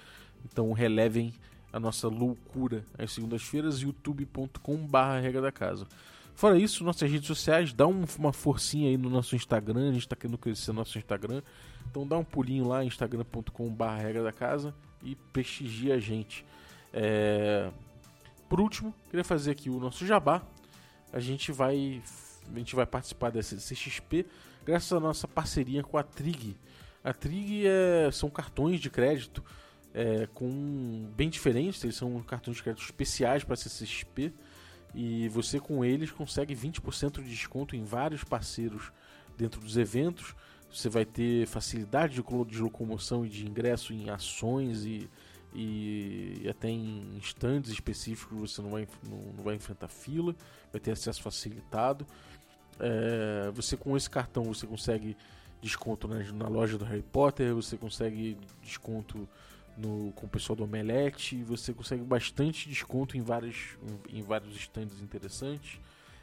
Então 0.44 0.72
relevem 0.72 1.32
a 1.72 1.78
nossa 1.78 2.08
loucura 2.08 2.84
às 2.96 3.12
segundas-feiras, 3.12 3.80
youtube.com.br 3.80 4.98
Regra 5.22 5.42
da 5.42 5.52
Casa. 5.52 5.86
Fora 6.34 6.56
isso, 6.56 6.84
nossas 6.84 7.10
redes 7.10 7.26
sociais, 7.26 7.72
dá 7.72 7.86
um, 7.86 8.04
uma 8.18 8.32
forcinha 8.32 8.88
aí 8.88 8.96
no 8.96 9.10
nosso 9.10 9.34
Instagram, 9.34 9.88
a 9.88 9.92
gente 9.92 10.02
está 10.02 10.14
querendo 10.14 10.38
crescer 10.38 10.72
nosso 10.72 10.96
Instagram. 10.96 11.42
Então 11.90 12.06
dá 12.06 12.16
um 12.16 12.24
pulinho 12.24 12.66
lá, 12.66 12.84
instagram.com.br 12.84 13.84
Regra 14.00 14.22
da 14.22 14.32
Casa 14.32 14.74
e 15.02 15.16
prestigia 15.32 15.94
a 15.94 15.98
gente. 15.98 16.44
É... 16.92 17.70
Por 18.48 18.60
último, 18.60 18.94
queria 19.10 19.24
fazer 19.24 19.50
aqui 19.50 19.68
o 19.68 19.78
nosso 19.78 20.06
jabá. 20.06 20.42
A 21.12 21.20
gente 21.20 21.50
vai, 21.50 22.00
a 22.54 22.58
gente 22.58 22.76
vai 22.76 22.86
participar 22.86 23.30
dessa 23.30 23.56
CXP 23.56 24.24
graças 24.64 24.92
à 24.92 25.00
nossa 25.00 25.26
parceria 25.26 25.82
com 25.82 25.98
a 25.98 26.02
Trig. 26.02 26.56
A 27.02 27.12
Trig 27.12 27.66
é, 27.66 28.10
são 28.12 28.30
cartões 28.30 28.80
de 28.80 28.90
crédito 28.90 29.42
é, 29.94 30.28
com 30.34 31.10
bem 31.16 31.28
diferentes, 31.28 31.82
eles 31.82 31.96
são 31.96 32.20
cartões 32.22 32.56
de 32.56 32.62
crédito 32.62 32.84
especiais 32.84 33.44
para 33.44 33.56
CCXP 33.56 34.32
e 34.94 35.28
você 35.28 35.58
com 35.60 35.84
eles 35.84 36.10
consegue 36.10 36.54
20% 36.54 37.22
de 37.22 37.28
desconto 37.28 37.76
em 37.76 37.84
vários 37.84 38.24
parceiros 38.24 38.92
dentro 39.36 39.60
dos 39.60 39.76
eventos. 39.76 40.34
Você 40.70 40.88
vai 40.88 41.04
ter 41.04 41.46
facilidade 41.46 42.22
de 42.22 42.60
locomoção 42.60 43.24
e 43.24 43.28
de 43.28 43.46
ingresso 43.46 43.92
em 43.92 44.10
ações 44.10 44.84
e 44.84 45.08
e 45.54 46.46
até 46.48 46.68
em 46.68 47.18
stands 47.22 47.70
específicos 47.70 48.52
você 48.52 48.62
não 48.62 48.70
vai, 48.70 48.86
não, 49.08 49.18
não 49.36 49.42
vai 49.42 49.54
enfrentar 49.54 49.88
fila, 49.88 50.34
vai 50.70 50.80
ter 50.80 50.92
acesso 50.92 51.22
facilitado. 51.22 52.06
É, 52.78 53.50
você 53.52 53.76
com 53.76 53.96
esse 53.96 54.08
cartão 54.08 54.44
você 54.44 54.66
consegue 54.66 55.16
desconto 55.60 56.06
na, 56.06 56.22
na, 56.32 56.48
loja 56.48 56.78
do 56.78 56.84
Harry 56.84 57.02
Potter, 57.02 57.54
você 57.54 57.76
consegue 57.76 58.38
desconto 58.62 59.28
no, 59.78 60.12
com 60.12 60.26
o 60.26 60.28
pessoal 60.28 60.56
do 60.56 60.64
Omelete, 60.64 61.42
você 61.42 61.72
consegue 61.72 62.02
bastante 62.02 62.68
desconto 62.68 63.16
em 63.16 63.22
vários, 63.22 63.78
em, 64.10 64.22
vários 64.22 64.54
stands 64.56 65.00
interessantes 65.00 65.80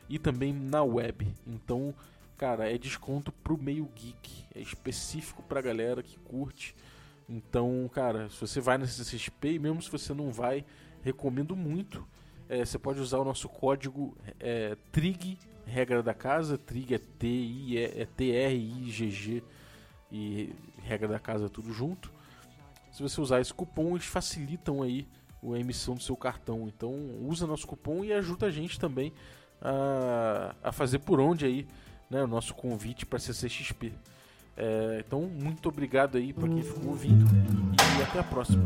e 0.10 0.20
também 0.20 0.54
na 0.54 0.84
web. 0.84 1.28
Então, 1.48 1.94
cara, 2.38 2.70
é 2.70 2.78
desconto 2.78 3.32
pro 3.32 3.58
meio 3.58 3.90
geek, 3.96 4.46
é 4.54 4.60
específico 4.60 5.42
pra 5.44 5.62
galera 5.62 6.04
que 6.04 6.18
curte 6.20 6.76
então, 7.28 7.90
cara, 7.92 8.30
se 8.30 8.40
você 8.40 8.62
vai 8.62 8.78
na 8.78 8.86
CCXP 8.86 9.54
e 9.54 9.60
mesmo 9.60 9.82
se 9.82 9.92
você 9.92 10.14
não 10.14 10.32
vai, 10.32 10.64
recomendo 11.02 11.56
muito. 11.56 12.08
É, 12.48 12.64
você 12.64 12.78
pode 12.78 13.00
usar 13.00 13.18
o 13.18 13.26
nosso 13.26 13.50
código 13.50 14.16
é, 14.40 14.78
TRIG, 14.92 15.38
regra 15.66 16.04
da 16.04 16.14
casa. 16.14 16.58
TRIG 16.58 16.96
é 16.96 17.00
T-I, 17.00 17.78
é 17.78 18.08
T-R-I-G-G 18.16 19.44
e 20.12 20.54
regra 20.84 21.08
da 21.08 21.20
casa 21.20 21.50
tudo 21.50 21.74
junto. 21.74 22.14
Se 22.96 23.04
você 23.04 23.20
usar 23.20 23.42
esse 23.42 23.54
cupom, 23.54 23.90
eles 23.90 24.06
facilitam 24.06 24.82
aí 24.82 25.06
a 25.44 25.60
emissão 25.60 25.96
do 25.96 26.02
seu 26.02 26.16
cartão. 26.16 26.66
Então, 26.66 26.94
usa 27.28 27.46
nosso 27.46 27.68
cupom 27.68 28.06
e 28.06 28.14
ajuda 28.14 28.46
a 28.46 28.50
gente 28.50 28.80
também 28.80 29.12
a, 29.62 30.56
a 30.64 30.72
fazer 30.72 31.00
por 31.00 31.20
onde 31.20 31.46
aí 31.46 31.68
né, 32.10 32.24
o 32.24 32.28
nosso 32.28 32.54
convite 32.56 33.06
para 33.06 33.20
CCXP. 33.20 33.92
É, 34.56 35.04
então, 35.06 35.24
muito 35.24 35.68
obrigado 35.68 36.18
aí 36.18 36.32
para 36.32 36.48
quem 36.48 36.64
ficou 36.64 36.92
ouvindo 36.92 37.26
e 38.00 38.02
até 38.02 38.20
a 38.20 38.24
próxima. 38.24 38.64